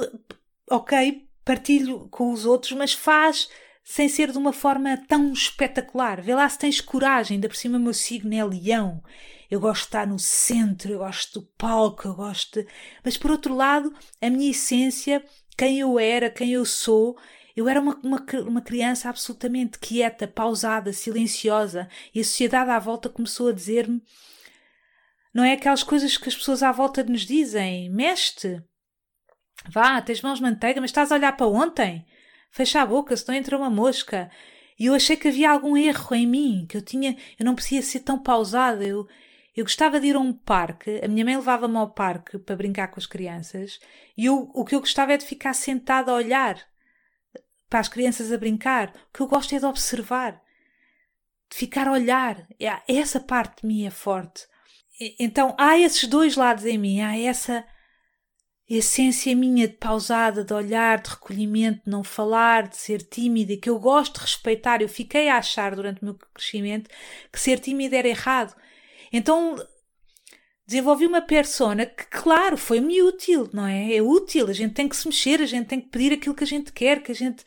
[0.69, 3.49] ok, partilho com os outros, mas faz
[3.83, 6.21] sem ser de uma forma tão espetacular.
[6.21, 9.03] Vê lá se tens coragem, ainda por cima o meu signo é leão.
[9.51, 12.67] Eu gosto de estar no centro, eu gosto do palco, eu gosto de...
[13.03, 15.23] Mas por outro lado, a minha essência,
[15.57, 17.17] quem eu era, quem eu sou,
[17.55, 23.09] eu era uma, uma, uma criança absolutamente quieta, pausada, silenciosa, e a sociedade à volta
[23.09, 24.01] começou a dizer-me
[25.33, 27.89] não é aquelas coisas que as pessoas à volta nos dizem.
[27.89, 28.61] Mexe-te.
[29.69, 32.05] Vá, tens mãos de manteiga, mas estás a olhar para ontem?
[32.51, 34.29] Fecha a boca, senão entra uma mosca.
[34.79, 37.85] E eu achei que havia algum erro em mim, que eu tinha, eu não precisava
[37.85, 38.83] ser tão pausada.
[38.83, 39.07] Eu,
[39.55, 42.89] eu gostava de ir a um parque, a minha mãe levava-me ao parque para brincar
[42.89, 43.79] com as crianças,
[44.17, 46.59] e eu, o que eu gostava é de ficar sentada a olhar
[47.69, 48.89] para as crianças a brincar.
[48.89, 50.41] O que eu gosto é de observar,
[51.49, 52.47] de ficar a olhar.
[52.59, 54.47] É, essa parte de mim é forte.
[55.19, 57.65] Então há esses dois lados em mim, há essa
[58.69, 63.69] essência minha de pausada, de olhar, de recolhimento, de não falar, de ser tímida, que
[63.69, 64.81] eu gosto de respeitar.
[64.81, 66.89] Eu fiquei a achar durante o meu crescimento
[67.31, 68.55] que ser tímida era errado.
[69.11, 69.55] Então
[70.65, 73.95] desenvolvi uma persona que, claro, foi-me útil, não é?
[73.95, 76.43] É útil, a gente tem que se mexer, a gente tem que pedir aquilo que
[76.43, 77.43] a gente quer, que a gente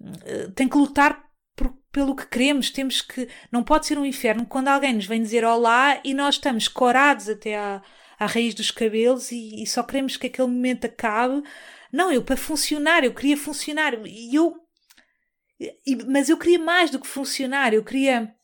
[0.00, 1.22] uh, tem que lutar
[1.54, 3.28] por, pelo que queremos, temos que.
[3.52, 7.28] Não pode ser um inferno quando alguém nos vem dizer olá e nós estamos corados
[7.28, 7.82] até à,
[8.18, 11.42] à raiz dos cabelos e, e só queremos que aquele momento acabe.
[11.92, 14.54] Não, eu para funcionar, eu queria funcionar e eu.
[15.58, 18.36] E, mas eu queria mais do que funcionar, eu queria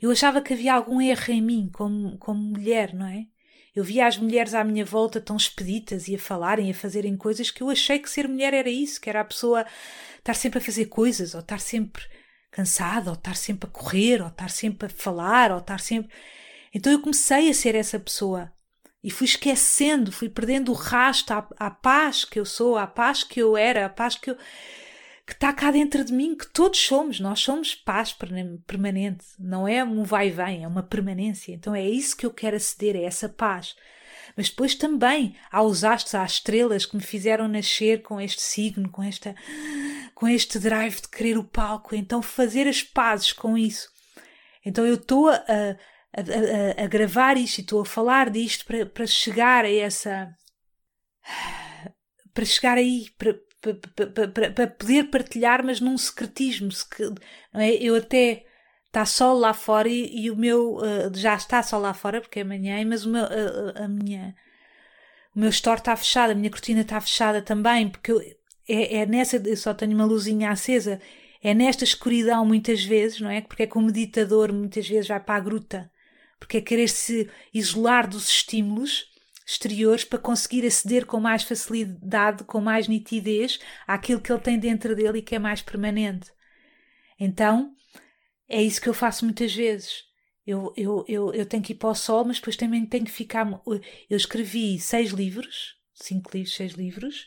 [0.00, 3.26] eu achava que havia algum erro em mim, como, como mulher, não é?
[3.74, 7.50] Eu via as mulheres à minha volta tão expeditas e a falarem, a fazerem coisas
[7.50, 9.64] que eu achei que ser mulher era isso, que era a pessoa
[10.18, 12.02] estar sempre a fazer coisas, ou estar sempre
[12.50, 16.10] cansada, ou estar sempre a correr, ou estar sempre a falar, ou estar sempre.
[16.74, 18.52] Então eu comecei a ser essa pessoa
[19.02, 23.24] e fui esquecendo, fui perdendo o rasto à, à paz que eu sou, à paz
[23.24, 24.36] que eu era, à paz que eu
[25.26, 28.12] que está cá dentro de mim, que todos somos, nós somos paz
[28.66, 31.52] permanente, não é um vai e vem, é uma permanência.
[31.52, 33.76] Então é isso que eu quero aceder, é essa paz.
[34.36, 38.90] Mas depois também há os astros, as estrelas que me fizeram nascer com este signo,
[38.90, 39.34] com esta
[40.14, 43.88] com este drive de querer o palco, então fazer as pazes com isso.
[44.64, 45.76] Então eu estou a,
[46.12, 50.34] a, a, a, gravar isto e estou a falar disto para, para chegar a essa
[52.32, 53.34] para chegar aí, para,
[54.54, 56.70] para poder partilhar, mas num secretismo.
[57.54, 57.74] É?
[57.74, 58.44] Eu até
[58.86, 62.40] está sol lá fora e, e o meu uh, já está sol lá fora porque
[62.40, 64.34] é amanhã, mas o meu, uh, a minha
[65.34, 68.20] o meu store está fechado, a minha cortina está fechada também, porque eu,
[68.68, 71.00] é, é nessa, eu só tenho uma luzinha acesa,
[71.42, 73.40] é nesta escuridão muitas vezes, não é?
[73.40, 75.90] Porque é que o meditador muitas vezes vai para a gruta,
[76.40, 79.08] porque é querer se isolar dos estímulos
[79.46, 84.96] exteriores para conseguir aceder com mais facilidade, com mais nitidez àquilo que ele tem dentro
[84.96, 86.30] dele e que é mais permanente.
[87.18, 87.72] Então,
[88.48, 90.04] é isso que eu faço muitas vezes.
[90.46, 93.10] Eu, eu, eu, eu tenho que ir para o sol, mas depois também tenho que
[93.10, 93.46] ficar.
[94.08, 97.26] Eu escrevi seis livros, cinco livros, seis livros,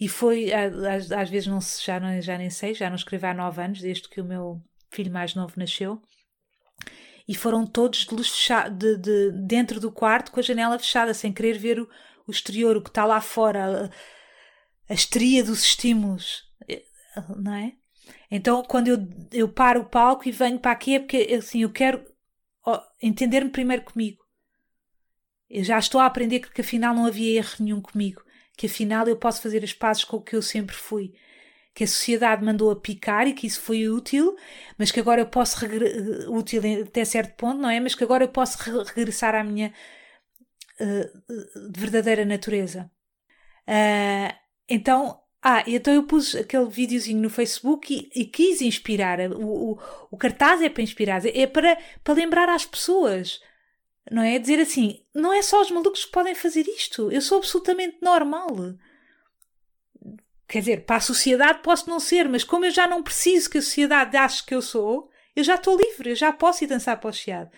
[0.00, 3.34] e foi, às, às vezes não já, não, já nem sei, já não escrevo há
[3.34, 6.00] nove anos, desde que o meu filho mais novo nasceu
[7.26, 8.14] e foram todos de
[8.76, 11.88] de, de, dentro do quarto com a janela fechada, sem querer ver o,
[12.26, 13.90] o exterior, o que está lá fora,
[14.88, 16.84] a, a estria dos estímulos, eh,
[17.36, 17.72] não é?
[18.30, 18.98] Então, quando eu,
[19.32, 22.04] eu paro o palco e venho para aqui, é porque assim, eu quero
[23.00, 24.22] entender-me primeiro comigo.
[25.48, 28.22] Eu já estou a aprender que, que afinal não havia erro nenhum comigo,
[28.56, 31.14] que afinal eu posso fazer as pazes com o que eu sempre fui
[31.74, 34.36] que a sociedade mandou a picar e que isso foi útil,
[34.78, 35.56] mas que agora eu posso
[36.28, 37.80] útil até certo ponto, não é?
[37.80, 39.74] Mas que agora eu posso re regressar à minha
[40.80, 42.90] uh, verdadeira natureza.
[43.68, 44.32] Uh,
[44.68, 49.20] então, ah, então eu pus aquele videozinho no Facebook e, e quis inspirar.
[49.32, 49.78] O, o,
[50.12, 53.40] o, cartaz é para inspirar, é para, para lembrar às pessoas,
[54.10, 54.38] não é?
[54.38, 58.48] Dizer assim, não é só os malucos que podem fazer isto, eu sou absolutamente normal.
[60.46, 63.58] Quer dizer, para a sociedade posso não ser, mas como eu já não preciso que
[63.58, 67.00] a sociedade ache que eu sou, eu já estou livre, eu já posso ir dançar
[67.00, 67.50] para o chiado.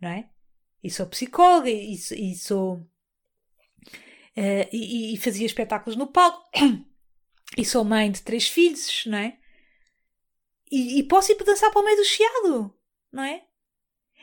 [0.00, 0.28] Não é?
[0.82, 2.76] E sou psicóloga, e, e sou.
[4.36, 6.48] Uh, e, e, fazia espetáculos no palco,
[7.56, 9.38] e sou mãe de três filhos, não é?
[10.70, 12.74] E, e posso ir dançar para o meio do chiado,
[13.12, 13.44] não é?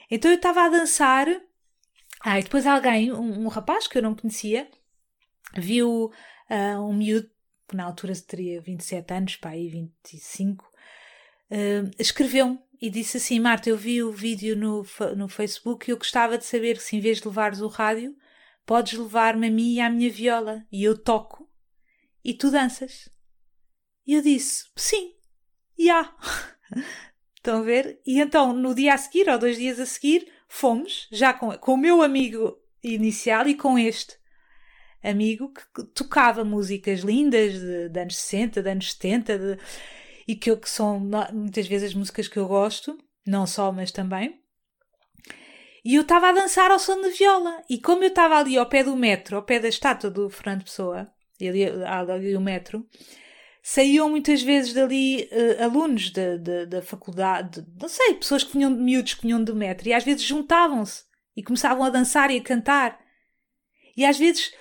[0.10, 1.28] Então eu estava a dançar.
[2.22, 4.70] Ah, e depois alguém, um, um rapaz que eu não conhecia,
[5.56, 6.12] viu
[6.50, 7.30] uh, um miúdo
[7.76, 13.78] na altura teria 27 anos, pá, aí 25, uh, escreveu-me e disse assim: Marta, eu
[13.78, 17.28] vi o vídeo no, no Facebook e eu gostava de saber se em vez de
[17.28, 18.16] levares o rádio,
[18.66, 21.50] podes levar-me a mim e à minha viola e eu toco
[22.24, 23.10] e tu danças.
[24.06, 25.14] E eu disse: sim,
[25.78, 25.84] já.
[25.84, 26.18] Yeah.
[27.36, 28.02] Estão a ver?
[28.06, 31.74] E então, no dia a seguir, ou dois dias a seguir, fomos, já com, com
[31.74, 34.19] o meu amigo inicial e com este
[35.04, 39.58] amigo que, tocava músicas lindas de, de, anos 60, de anos 70, de,
[40.28, 41.00] e que, que são
[41.34, 44.40] muitas vezes as músicas que eu gosto, não só, mas também.
[45.84, 47.64] E eu estava a dançar ao som de viola.
[47.70, 50.64] E como eu estava ali ao pé do metro, ao pé da estátua do Fernando
[50.64, 52.86] Pessoa, ali, o metro,
[53.64, 58.74] saíam muitas vezes dali uh, alunos da, da, da faculdade, não sei, pessoas que vinham
[58.74, 61.04] de miúdos que vinham do metro, e às vezes juntavam-se
[61.36, 63.00] e começavam a dançar e a cantar.
[63.96, 64.54] E às vezes,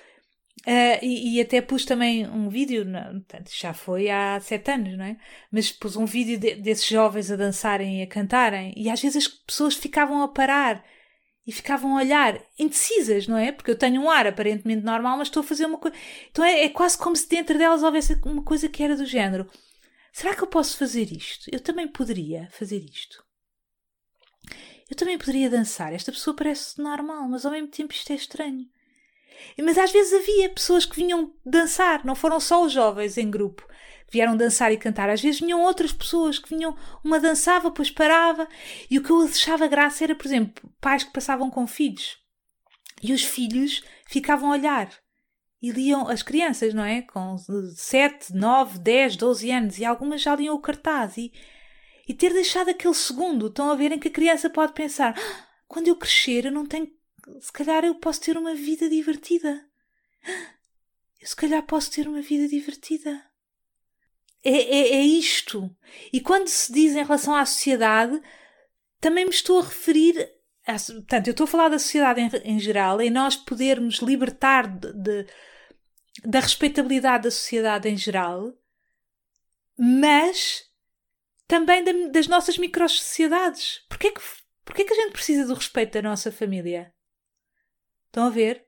[0.69, 5.05] uh, e, e, até pus também um vídeo, não, já foi há sete anos, não
[5.05, 5.17] é?
[5.51, 9.25] Mas pus um vídeo de, desses jovens a dançarem e a cantarem, e às vezes
[9.25, 10.83] as pessoas ficavam a parar
[11.45, 13.51] e ficavam a olhar indecisas, não é?
[13.51, 15.97] Porque eu tenho um ar aparentemente normal, mas estou a fazer uma coisa.
[16.29, 19.49] Então é, é, quase como se dentro delas houvesse uma coisa que era do género:
[20.13, 21.49] será que eu posso fazer isto?
[21.51, 23.23] Eu também poderia fazer isto.
[24.89, 25.93] Eu também poderia dançar.
[25.93, 28.67] Esta pessoa parece normal, mas ao mesmo tempo isto é estranho.
[29.61, 33.67] Mas às vezes havia pessoas que vinham dançar, não foram só os jovens em grupo
[34.11, 35.09] vieram dançar e cantar.
[35.09, 38.47] Às vezes vinham outras pessoas que vinham, uma dançava, depois parava.
[38.89, 42.17] E o que eu achava graça era, por exemplo, pais que passavam com filhos.
[43.01, 44.89] E os filhos ficavam a olhar.
[45.61, 47.01] E liam as crianças, não é?
[47.01, 47.35] Com
[47.75, 49.77] 7, 9, 10, 12 anos.
[49.77, 51.17] E algumas já liam o cartaz.
[51.17, 51.31] E,
[52.07, 55.47] e ter deixado aquele segundo, estão a ver, em que a criança pode pensar: ah,
[55.67, 56.89] quando eu crescer, eu não tenho.
[57.39, 59.65] Se calhar eu posso ter uma vida divertida.
[61.21, 63.29] Eu se calhar posso ter uma vida divertida
[64.43, 65.69] é, é, é isto.
[66.11, 68.19] E quando se diz em relação à sociedade,
[68.99, 70.29] também me estou a referir.
[70.65, 74.67] A, portanto, eu estou a falar da sociedade em, em geral, em nós podermos libertar
[74.67, 75.27] de, de,
[76.25, 78.53] da respeitabilidade da sociedade em geral,
[79.77, 80.65] mas
[81.47, 83.83] também da, das nossas micro-sociedades.
[83.89, 84.21] Porquê que,
[84.63, 86.93] porquê que a gente precisa do respeito da nossa família?
[88.09, 88.65] Estão a ver?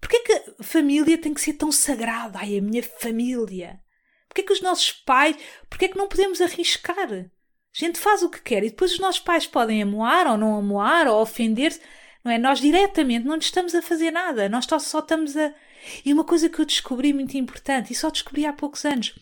[0.00, 2.40] Porquê que a família tem que ser tão sagrada?
[2.40, 3.80] Ai, a minha família.
[4.28, 5.36] Porquê que os nossos pais.
[5.68, 7.12] Porquê que não podemos arriscar?
[7.12, 7.28] A
[7.72, 11.06] gente faz o que quer e depois os nossos pais podem amoar ou não amoar
[11.06, 11.80] ou ofender-se.
[12.24, 12.38] Não é?
[12.38, 14.48] Nós diretamente não estamos a fazer nada.
[14.48, 15.54] Nós só, estamos a.
[16.04, 19.14] E uma coisa que eu descobri muito importante, e só descobri há poucos anos.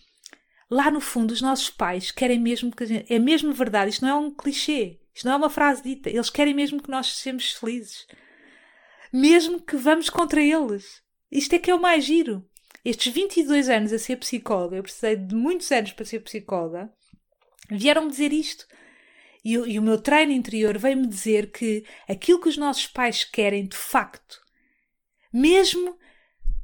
[0.71, 3.12] Lá no fundo, os nossos pais querem mesmo que a gente.
[3.12, 6.11] É mesmo verdade, isto não é um clichê, isto não é uma frase dita.
[6.11, 8.07] Eles querem mesmo que nós sejamos felizes.
[9.12, 11.02] Mesmo que vamos contra eles.
[11.30, 12.48] Isto é que é o mais giro
[12.84, 16.90] estes 22 anos a ser psicóloga, eu precisei de muitos anos para ser psicóloga,
[17.70, 18.66] vieram-me dizer isto.
[19.44, 23.66] E, e o meu treino interior veio-me dizer que aquilo que os nossos pais querem
[23.66, 24.40] de facto,
[25.32, 25.98] mesmo,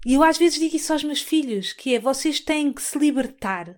[0.07, 2.99] e eu às vezes digo isso aos meus filhos, que é vocês têm que se
[2.99, 3.77] libertar.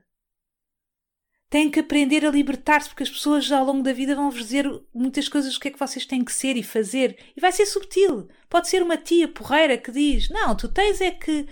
[1.49, 4.66] Têm que aprender a libertar-se, porque as pessoas ao longo da vida vão vos dizer
[4.92, 7.16] muitas coisas do que é que vocês têm que ser e fazer.
[7.36, 8.28] E vai ser subtil.
[8.49, 11.47] Pode ser uma tia porreira que diz: Não, tu tens é que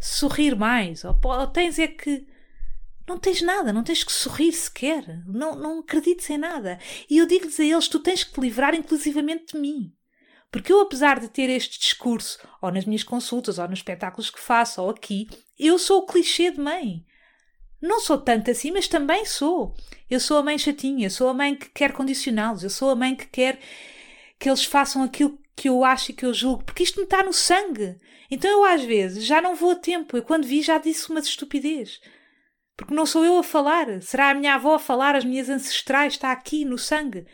[0.00, 2.26] sorrir mais, ou, ou tens é que
[3.08, 6.78] não tens nada, não tens que sorrir sequer, não, não acredites em nada.
[7.08, 9.92] E eu digo-lhes a eles: tu tens que te livrar inclusivamente de mim.
[10.50, 14.40] Porque eu, apesar de ter este discurso, ou nas minhas consultas, ou nos espetáculos que
[14.40, 15.28] faço, ou aqui,
[15.58, 17.04] eu sou o clichê de mãe.
[17.80, 19.74] Não sou tanto assim, mas também sou.
[20.10, 23.14] Eu sou a mãe chatinha, sou a mãe que quer condicioná-los, eu sou a mãe
[23.14, 23.58] que quer
[24.38, 27.22] que eles façam aquilo que eu acho e que eu julgo, porque isto me está
[27.22, 27.96] no sangue.
[28.30, 30.16] Então eu às vezes já não vou a tempo.
[30.16, 32.00] Eu quando vi já disse uma estupidez.
[32.76, 34.00] Porque não sou eu a falar.
[34.02, 37.26] Será a minha avó a falar, as minhas ancestrais, está aqui no sangue.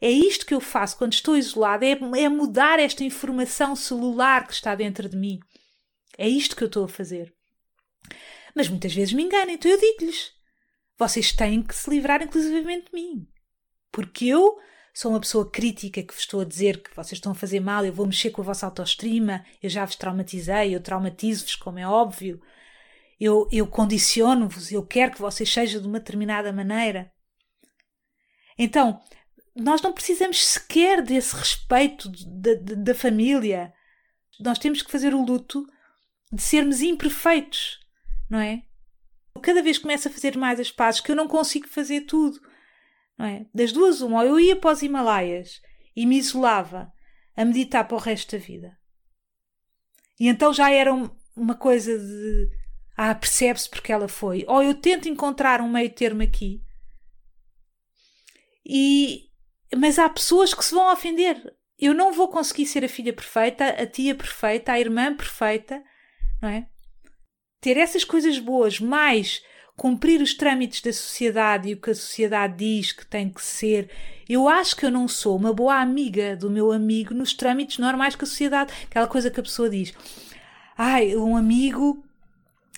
[0.00, 4.52] É isto que eu faço quando estou isolada, é, é mudar esta informação celular que
[4.52, 5.38] está dentro de mim.
[6.18, 7.32] É isto que eu estou a fazer.
[8.54, 10.32] Mas muitas vezes me engano, então eu digo-lhes:
[10.98, 13.26] vocês têm que se livrar inclusivamente de mim.
[13.90, 14.58] Porque eu
[14.94, 17.84] sou uma pessoa crítica que vos estou a dizer que vocês estão a fazer mal,
[17.84, 21.86] eu vou mexer com a vossa autoestima, eu já vos traumatizei, eu traumatizo-vos, como é
[21.86, 22.40] óbvio,
[23.18, 27.12] eu, eu condiciono-vos, eu quero que vocês sejam de uma determinada maneira.
[28.58, 29.00] Então,
[29.54, 33.72] nós não precisamos sequer desse respeito da, da família.
[34.38, 35.66] Nós temos que fazer o luto
[36.32, 37.79] de sermos imperfeitos,
[38.30, 38.62] não é?
[39.42, 42.40] Cada vez começo a fazer mais as pazes, que eu não consigo fazer tudo.
[43.18, 43.46] Não é?
[43.52, 45.60] Das duas, uma, ou eu ia para os Himalaias
[45.96, 46.92] e me isolava
[47.36, 48.78] a meditar para o resto da vida.
[50.18, 50.92] E então já era
[51.34, 52.50] uma coisa de.
[52.96, 54.44] Ah, percebe-se porque ela foi.
[54.46, 56.62] Ou eu tento encontrar um meio termo aqui.
[58.64, 59.30] E,
[59.74, 61.36] mas há pessoas que se vão ofender.
[61.78, 65.82] Eu não vou conseguir ser a filha perfeita, a tia perfeita, a irmã perfeita,
[66.42, 66.68] não é?
[67.60, 69.42] Ter essas coisas boas, mais
[69.76, 73.90] cumprir os trâmites da sociedade e o que a sociedade diz que tem que ser.
[74.28, 78.14] Eu acho que eu não sou uma boa amiga do meu amigo nos trâmites normais
[78.14, 78.72] que a sociedade.
[78.84, 79.94] Aquela coisa que a pessoa diz.
[80.76, 82.04] Ai, um amigo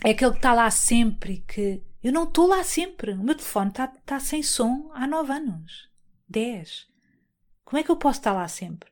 [0.04, 1.44] é aquele que está lá sempre.
[1.46, 3.14] que Eu não estou lá sempre.
[3.14, 5.88] O meu telefone está, está sem som há nove anos.
[6.28, 6.86] dez.
[7.64, 8.91] Como é que eu posso estar lá sempre?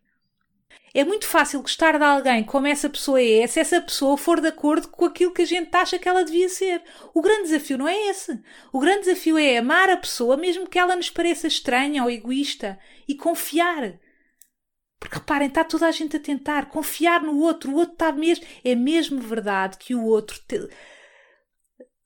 [0.92, 4.48] É muito fácil gostar de alguém como essa pessoa é, se essa pessoa for de
[4.48, 6.82] acordo com aquilo que a gente acha que ela devia ser.
[7.14, 8.42] O grande desafio não é esse.
[8.72, 12.76] O grande desafio é amar a pessoa, mesmo que ela nos pareça estranha ou egoísta,
[13.06, 14.00] e confiar.
[14.98, 17.70] Porque reparem, está toda a gente a tentar confiar no outro.
[17.70, 18.44] O outro está mesmo.
[18.64, 20.68] É mesmo verdade que o outro te...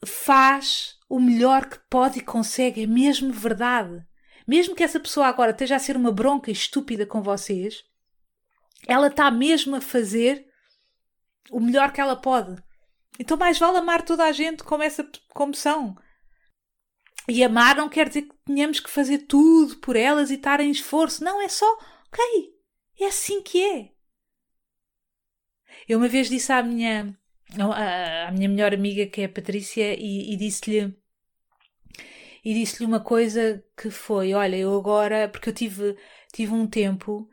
[0.05, 2.83] faz o melhor que pode e consegue.
[2.83, 4.05] É mesmo verdade.
[4.47, 7.83] Mesmo que essa pessoa agora esteja a ser uma bronca estúpida com vocês
[8.87, 10.47] ela está mesmo a fazer
[11.51, 12.63] o melhor que ela pode.
[13.19, 15.97] Então mais vale amar toda a gente como, essa, como são.
[17.29, 20.71] E amar não quer dizer que tenhamos que fazer tudo por elas e estar em
[20.71, 21.25] esforço.
[21.25, 21.67] Não, é só,
[22.09, 22.53] ok,
[23.01, 23.91] é assim que é.
[25.89, 27.17] Eu uma vez disse à minha,
[27.59, 30.95] à minha melhor amiga, que é a Patrícia, e, e disse-lhe
[32.45, 35.97] e disse-lhe uma coisa que foi, olha, eu agora, porque eu tive,
[36.33, 37.27] tive um tempo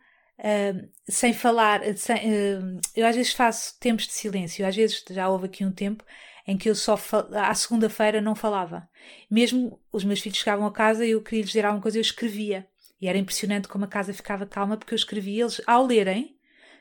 [1.07, 5.45] Sem falar, sem, uh, eu às vezes faço tempos de silêncio, às vezes já houve
[5.45, 6.03] aqui um tempo
[6.47, 6.97] em que eu só
[7.35, 8.89] à segunda-feira não falava.
[9.29, 12.01] Mesmo os meus filhos chegavam a casa e eu queria lhes dizer alguma coisa, eu
[12.01, 12.67] escrevia.
[12.99, 16.35] E era impressionante como a casa ficava calma porque eu escrevia, eles ao lerem,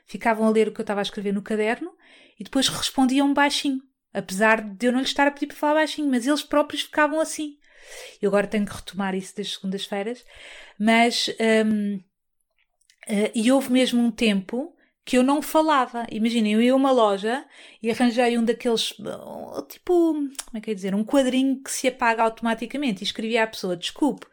[0.05, 1.91] ficavam a ler o que eu estava a escrever no caderno
[2.39, 3.81] e depois respondiam baixinho.
[4.13, 7.19] Apesar de eu não lhes estar a pedir para falar baixinho, mas eles próprios ficavam
[7.19, 7.57] assim.
[8.21, 10.23] Eu agora tenho que retomar isso das segundas-feiras,
[10.77, 11.29] mas
[11.65, 11.99] um,
[13.07, 16.05] Uh, e houve mesmo um tempo que eu não falava.
[16.11, 17.45] Imaginem, eu ia a uma loja
[17.81, 21.87] e arranjei um daqueles, uh, tipo, como é que é dizer, um quadrinho que se
[21.87, 24.25] apaga automaticamente e escrevia à pessoa, desculpe,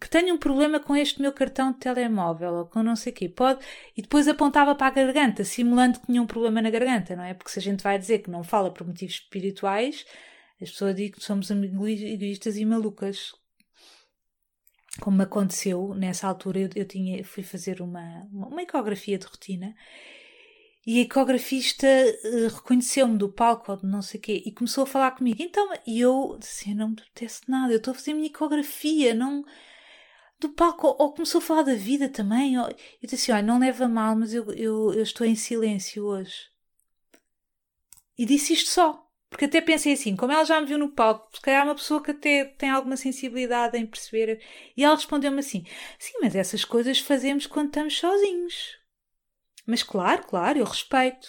[0.00, 3.14] que tenho um problema com este meu cartão de telemóvel ou com não sei o
[3.16, 3.28] quê.
[3.28, 3.60] Pode...
[3.96, 7.34] E depois apontava para a garganta, simulando que tinha um problema na garganta, não é?
[7.34, 10.04] Porque se a gente vai dizer que não fala por motivos espirituais,
[10.62, 13.32] as pessoas dizem que somos egoístas e malucas
[14.98, 19.74] como me aconteceu nessa altura, eu, eu tinha, fui fazer uma, uma ecografia de rotina
[20.86, 24.84] e a ecografista uh, reconheceu-me do palco ou de não sei o quê e começou
[24.84, 25.42] a falar comigo.
[25.42, 29.14] Então, e eu disse: não me apetece nada, eu estou a fazer a minha ecografia,
[29.14, 29.44] não.
[30.38, 32.58] Do palco, ou, ou começou a falar da vida também.
[32.58, 36.48] Ou, eu disse: olha, não leva mal, mas eu, eu, eu estou em silêncio hoje.
[38.18, 39.09] E disse isto só.
[39.30, 41.74] Porque até pensei assim, como ela já me viu no palco, se calhar é uma
[41.76, 44.42] pessoa que até tem alguma sensibilidade em perceber.
[44.76, 45.64] E ela respondeu-me assim:
[45.98, 48.76] Sim, mas essas coisas fazemos quando estamos sozinhos.
[49.64, 51.28] Mas claro, claro, eu respeito.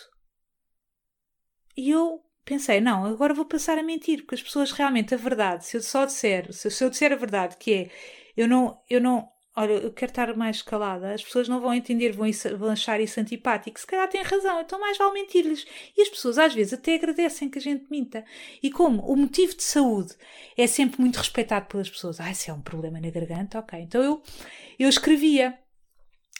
[1.78, 5.66] E eu pensei: Não, agora vou passar a mentir, porque as pessoas realmente, a verdade,
[5.66, 7.92] se eu só disser, se eu disser a verdade, que é
[8.36, 12.12] eu não, eu não, olha, eu quero estar mais calada, as pessoas não vão entender,
[12.12, 13.80] vão, vão achar isso antipático.
[13.80, 15.66] Se calhar têm razão, então mais vale mentir-lhes.
[15.98, 18.24] E as pessoas às vezes até agradecem que a gente minta.
[18.64, 20.16] E como o motivo de saúde
[20.58, 23.80] é sempre muito respeitado pelas pessoas, ah, se é um problema na garganta, ok.
[23.80, 24.22] Então eu,
[24.80, 25.58] eu escrevia.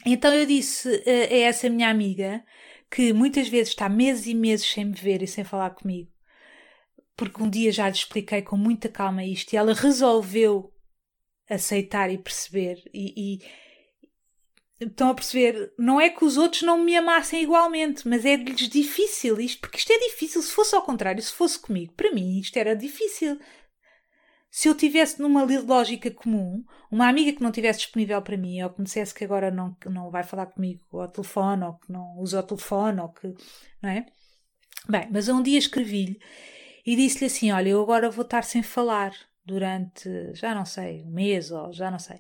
[0.06, 2.44] Então eu disse a essa minha amiga
[2.90, 6.12] que muitas vezes está meses e meses sem me ver e sem falar comigo,
[7.16, 10.71] porque um dia já lhe expliquei com muita calma isto e ela resolveu
[11.52, 12.82] aceitar e perceber.
[12.94, 13.40] E,
[14.80, 15.74] e, estão a perceber?
[15.78, 19.92] Não é que os outros não me amassem igualmente, mas é-lhes difícil isto, porque isto
[19.92, 20.42] é difícil.
[20.42, 23.40] Se fosse ao contrário, se fosse comigo, para mim isto era difícil.
[24.50, 28.70] Se eu tivesse numa lógica comum, uma amiga que não tivesse disponível para mim, ou
[28.70, 32.18] que me dissesse que agora não, não vai falar comigo ao telefone, ou que não
[32.18, 33.28] usa o telefone, ou que.
[33.82, 34.06] Não é?
[34.90, 36.20] Bem, mas um dia escrevi-lhe
[36.86, 39.14] e disse-lhe assim: Olha, eu agora vou estar sem falar
[39.52, 42.18] durante, já não sei, um mês ou já não sei.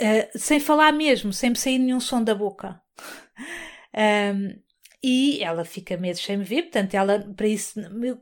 [0.00, 2.80] Uh, sem falar mesmo, sem me sair nenhum som da boca.
[4.34, 4.66] um,
[5.02, 7.78] e ela fica meses sem me ver, portanto, ela, para isso,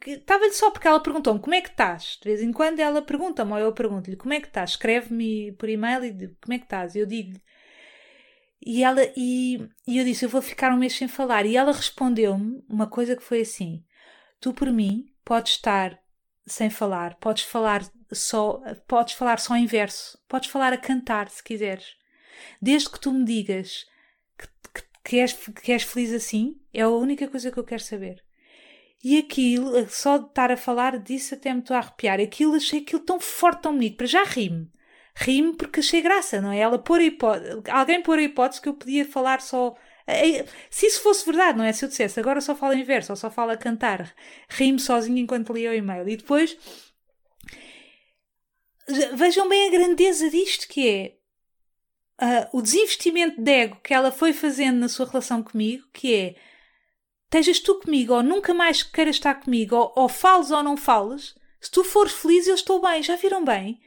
[0.07, 2.19] estava-lhe só porque ela perguntou-me como é que estás.
[2.21, 5.69] De vez em quando ela pergunta-me, ou eu pergunto-lhe como é que estás, escreve-me por
[5.69, 6.95] e-mail e digo como é que estás.
[6.97, 7.41] Eu digo-lhe.
[8.67, 11.47] E, ela, e, e eu disse, eu vou ficar um mês sem falar.
[11.47, 13.85] E ela respondeu-me uma coisa que foi assim:
[14.41, 15.99] Tu, por mim, podes estar
[16.47, 17.83] sem falar, podes falar
[18.13, 21.97] só, podes falar só em verso, podes falar a cantar se quiseres.
[22.61, 23.87] Desde que tu me digas
[24.39, 27.83] que, que, que, és, que és feliz assim, é a única coisa que eu quero
[27.83, 28.23] saber.
[29.03, 32.19] E aquilo, só de estar a falar disso até me estou a arrepiar.
[32.21, 33.99] Aquilo, achei aquilo tão forte, tão bonito.
[33.99, 34.71] Para já rime.
[35.15, 36.59] Rime porque achei graça, não é?
[36.59, 39.77] Ela pôr a hipótese, alguém pôr a hipótese que eu podia falar só
[40.71, 41.73] se isso fosse verdade, não é?
[41.73, 44.15] Se eu dissesse agora só falo em verso ou só falo a cantar,
[44.49, 46.09] ri-me sozinho enquanto lia o e-mail.
[46.09, 46.57] E depois
[49.15, 51.17] vejam bem a grandeza disto que é
[52.23, 56.35] uh, o desinvestimento de ego que ela foi fazendo na sua relação comigo, que é
[57.25, 61.35] estejas tu comigo ou nunca mais queiras estar comigo, ou, ou fales ou não fales,
[61.65, 63.03] se tu fores feliz, eu estou bem.
[63.03, 63.81] Já viram bem?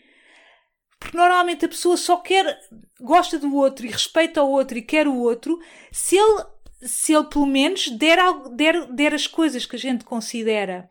[0.99, 2.59] Porque normalmente a pessoa só quer,
[2.99, 5.59] gosta do outro e respeita o outro e quer o outro,
[5.91, 6.45] se ele,
[6.81, 8.17] se ele pelo menos der,
[8.51, 10.89] der, der as coisas que a gente considera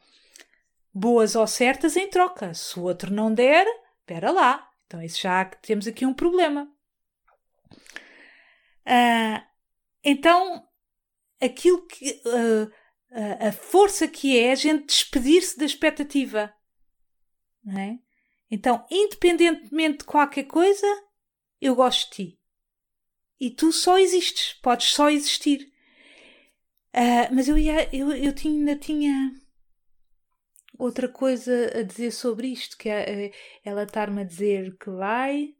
[0.95, 2.55] boas ou certas em troca.
[2.55, 3.67] Se o outro não der,
[4.01, 4.71] espera lá.
[4.87, 6.71] Então, isso já temos aqui um problema.
[8.87, 9.43] Uh,
[10.05, 10.65] então,
[11.41, 12.23] aquilo que.
[12.25, 12.73] Uh,
[13.41, 16.53] a força que é a gente despedir-se da expectativa.
[17.65, 17.99] Não é?
[18.51, 20.87] Então, independentemente de qualquer coisa,
[21.61, 22.39] eu gosto de ti.
[23.41, 25.73] E tu só existes, podes só existir.
[26.95, 29.35] Uh, mas eu, ia, eu, eu tinha, ainda tinha
[30.79, 33.33] outra coisa a dizer sobre isto, que é, é
[33.65, 35.55] ela estar-me a dizer que vai,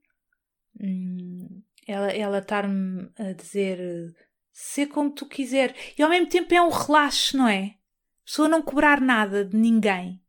[0.81, 4.15] hum, ela, ela estar-me a dizer
[4.53, 5.75] ser como tu quiser.
[5.99, 7.65] E ao mesmo tempo é um relaxo, não é?
[7.65, 10.23] A pessoa não cobrar nada de ninguém.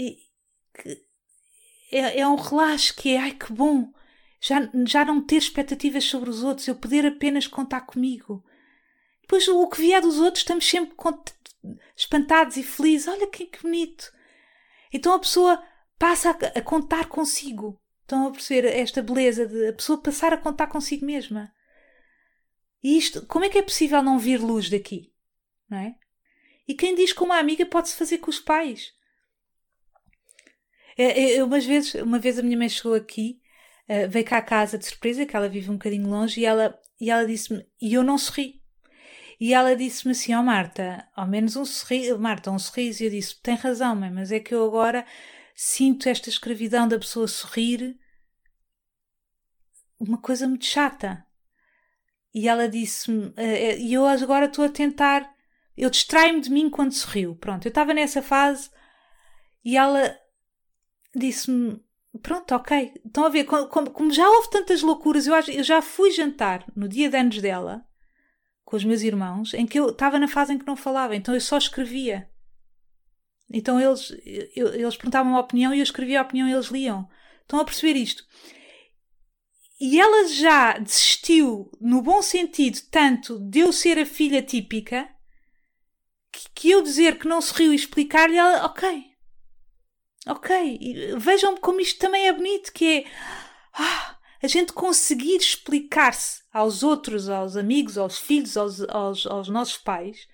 [0.00, 0.18] E,
[0.74, 1.04] que,
[1.92, 3.92] é, é um relaxo que é, ai que bom,
[4.40, 8.42] já, já não ter expectativas sobre os outros, eu poder apenas contar comigo.
[9.20, 10.96] Depois o que vier dos outros estamos sempre
[11.96, 13.06] espantados e felizes.
[13.06, 14.10] Olha que, que bonito.
[14.92, 15.62] Então a pessoa
[15.98, 17.80] passa a, a, contar consigo.
[18.00, 21.52] Estão a perceber esta beleza de a pessoa passar a contar consigo mesma.
[22.82, 25.12] E isto, como é que é possível não vir luz daqui?
[25.68, 25.94] Não é?
[26.66, 28.92] E quem diz que uma amiga pode-se fazer com os pais?
[31.00, 33.40] Eu, é, é, umas vezes, uma vez a minha mãe chegou aqui,
[33.88, 36.78] uh, veio cá à casa de surpresa, que ela vive um bocadinho longe, e ela,
[37.00, 38.60] e ela disse-me, e eu não sorri.
[39.40, 43.02] E ela disse-me assim: Ó oh, Marta, ao menos um sorriso, Marta, um sorriso.
[43.02, 45.06] E eu disse: Tem razão, mãe, mas é que eu agora
[45.54, 47.98] sinto esta escravidão da pessoa sorrir
[49.98, 51.24] uma coisa muito chata.
[52.34, 55.34] E ela disse-me: eh, eh, E eu agora estou a tentar.
[55.74, 57.34] Eu distraio-me de mim quando sorriu.
[57.36, 58.68] Pronto, eu estava nessa fase
[59.64, 60.14] e ela
[61.14, 61.80] disse-me:
[62.22, 62.92] Pronto, ok.
[63.04, 66.88] Estão a ver, como, como, já houve tantas loucuras, eu, eu já fui jantar no
[66.88, 67.84] dia de anos dela
[68.64, 71.34] com os meus irmãos em que eu estava na fase em que não falava, então
[71.34, 72.30] eu só escrevia.
[73.52, 74.10] Então eles,
[74.54, 77.08] eu, eles perguntavam a opinião e eu escrevia a opinião e eles liam.
[77.42, 78.24] Estão a perceber isto?
[79.80, 85.08] E ela já desistiu, no bom sentido, tanto de eu ser a filha típica,
[86.54, 89.09] que, eu dizer que não sorriu e explicar-lhe, ela, ok.
[90.26, 90.78] Ok.
[90.80, 93.04] E vejam como isto também é bonito, que é.
[93.72, 99.76] Ah, a gente conseguir explicar-se aos outros, aos amigos, aos filhos, aos, aos, aos nossos
[99.76, 100.26] pais,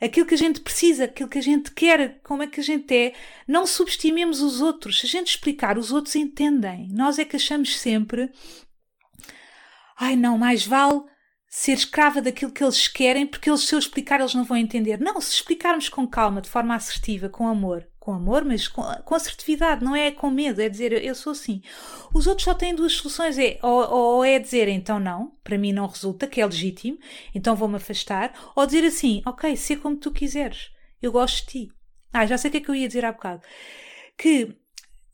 [0.00, 2.94] aquilo que a gente precisa, aquilo que a gente quer, como é que a gente
[2.94, 3.14] é,
[3.46, 5.00] não subestimemos os outros.
[5.00, 6.88] Se a gente explicar, os outros entendem.
[6.90, 8.30] Nós é que achamos sempre,
[9.98, 11.02] ai não, mais vale
[11.48, 14.98] ser escrava daquilo que eles querem, porque eles, se eu explicar, eles não vão entender.
[14.98, 19.14] Não, se explicarmos com calma, de forma assertiva, com amor, com amor, mas com, com
[19.14, 21.62] assertividade, não é com medo, é dizer eu sou assim.
[22.12, 25.72] Os outros só têm duas soluções: é, ou, ou é dizer então não, para mim
[25.72, 26.98] não resulta, que é legítimo,
[27.32, 31.72] então vou-me afastar, ou dizer assim, ok, ser como tu quiseres, eu gosto de ti.
[32.12, 33.42] Ah, já sei o que é que eu ia dizer há bocado.
[34.18, 34.52] Que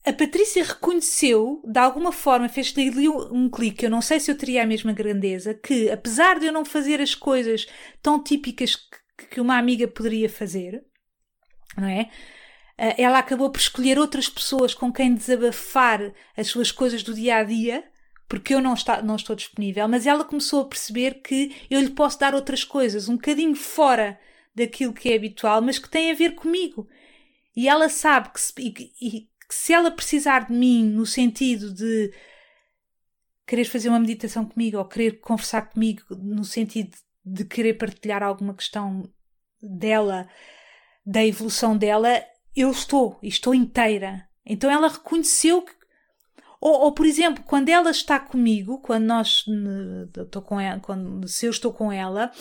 [0.07, 4.63] a Patrícia reconheceu, de alguma forma, fez-lhe um clique, eu não sei se eu teria
[4.63, 7.67] a mesma grandeza, que apesar de eu não fazer as coisas
[8.01, 10.83] tão típicas que, que uma amiga poderia fazer,
[11.77, 12.09] não é?
[12.79, 17.37] Eh, ela acabou por escolher outras pessoas com quem desabafar as suas coisas do dia
[17.39, 17.85] a dia,
[18.29, 21.91] porque eu não, está, não estou disponível, mas ela começou a perceber que eu lhe
[21.91, 24.19] posso dar outras coisas, um bocadinho fora
[24.55, 26.89] daquilo que é habitual, mas que tem a ver comigo.
[27.57, 31.73] E ela sabe que se, e, e, que se ela precisar de mim no sentido
[31.73, 32.13] de
[33.47, 38.55] querer fazer uma meditação comigo ou querer conversar comigo no sentido de querer partilhar alguma
[38.55, 39.11] questão
[39.61, 40.29] dela,
[41.05, 42.23] da evolução dela,
[42.55, 44.29] eu estou, estou inteira.
[44.45, 45.73] Então ela reconheceu que.
[46.61, 49.45] Ou, ou, por exemplo, quando ela está comigo, quando nós
[50.17, 52.33] estou com ela, quando, se eu estou com ela,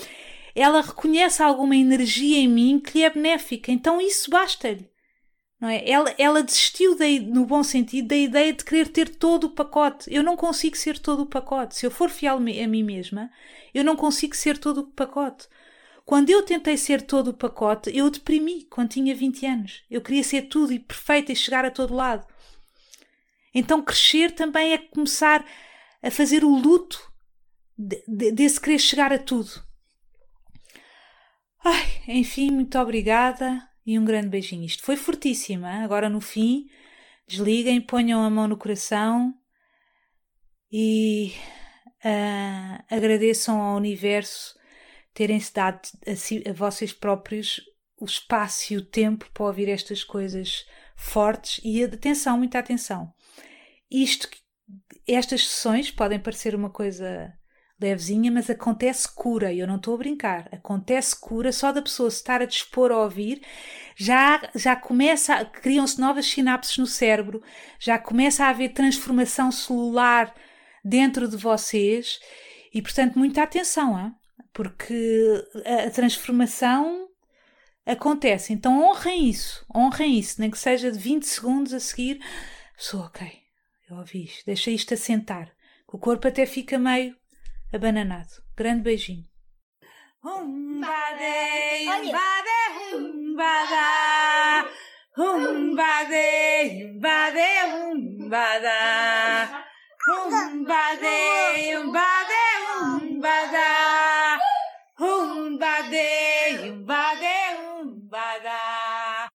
[0.55, 3.71] ela reconhece alguma energia em mim que lhe é benéfica.
[3.71, 4.89] Então isso basta-lhe.
[5.59, 5.87] Não é?
[5.89, 10.11] ela, ela desistiu, de, no bom sentido, da ideia de querer ter todo o pacote.
[10.13, 11.75] Eu não consigo ser todo o pacote.
[11.75, 13.29] Se eu for fiel a mim mesma,
[13.73, 15.47] eu não consigo ser todo o pacote.
[16.07, 19.83] Quando eu tentei ser todo o pacote, eu deprimi quando tinha 20 anos.
[19.91, 22.25] Eu queria ser tudo e perfeita e chegar a todo lado.
[23.53, 25.45] Então crescer também é começar
[26.01, 27.11] a fazer o luto
[27.77, 29.51] de, de, desse querer chegar a tudo.
[31.61, 34.63] Ai, enfim, muito obrigada e um grande beijinho.
[34.63, 35.67] Isto foi fortíssimo.
[35.67, 35.83] Hein?
[35.83, 36.69] Agora no fim,
[37.27, 39.33] desliguem, ponham a mão no coração
[40.71, 41.33] e
[42.05, 44.56] uh, agradeçam ao universo
[45.17, 47.59] terem-se dado a, si, a vocês próprios
[47.99, 50.63] o espaço e o tempo para ouvir estas coisas
[50.95, 53.11] fortes e atenção, muita atenção.
[53.89, 54.29] Isto,
[55.07, 57.33] estas sessões podem parecer uma coisa
[57.81, 60.49] levezinha, mas acontece cura, e eu não estou a brincar.
[60.51, 63.41] Acontece cura só da pessoa se estar a dispor a ouvir,
[63.95, 67.41] já, já começa, criam-se novas sinapses no cérebro,
[67.79, 70.31] já começa a haver transformação celular
[70.85, 72.19] dentro de vocês,
[72.71, 74.13] e portanto, muita atenção, hein?
[74.53, 77.09] Porque a, transformação
[77.85, 78.53] acontece.
[78.53, 82.19] Então honrem isso, honrem isso, nem que seja de 20 segundos a seguir.
[82.77, 83.31] Sou ok,
[83.89, 85.51] eu ouvi isto, deixa isto assentar.
[85.87, 87.15] O corpo até fica meio
[87.73, 88.43] abananado.
[88.55, 89.25] Grande beijinho.
[90.23, 94.69] Humbade, humbade, humbada.
[95.17, 97.39] Humbade, humbade,
[97.73, 99.65] humbada.
[100.07, 102.33] Humbade, humbade,
[102.81, 103.86] humbada.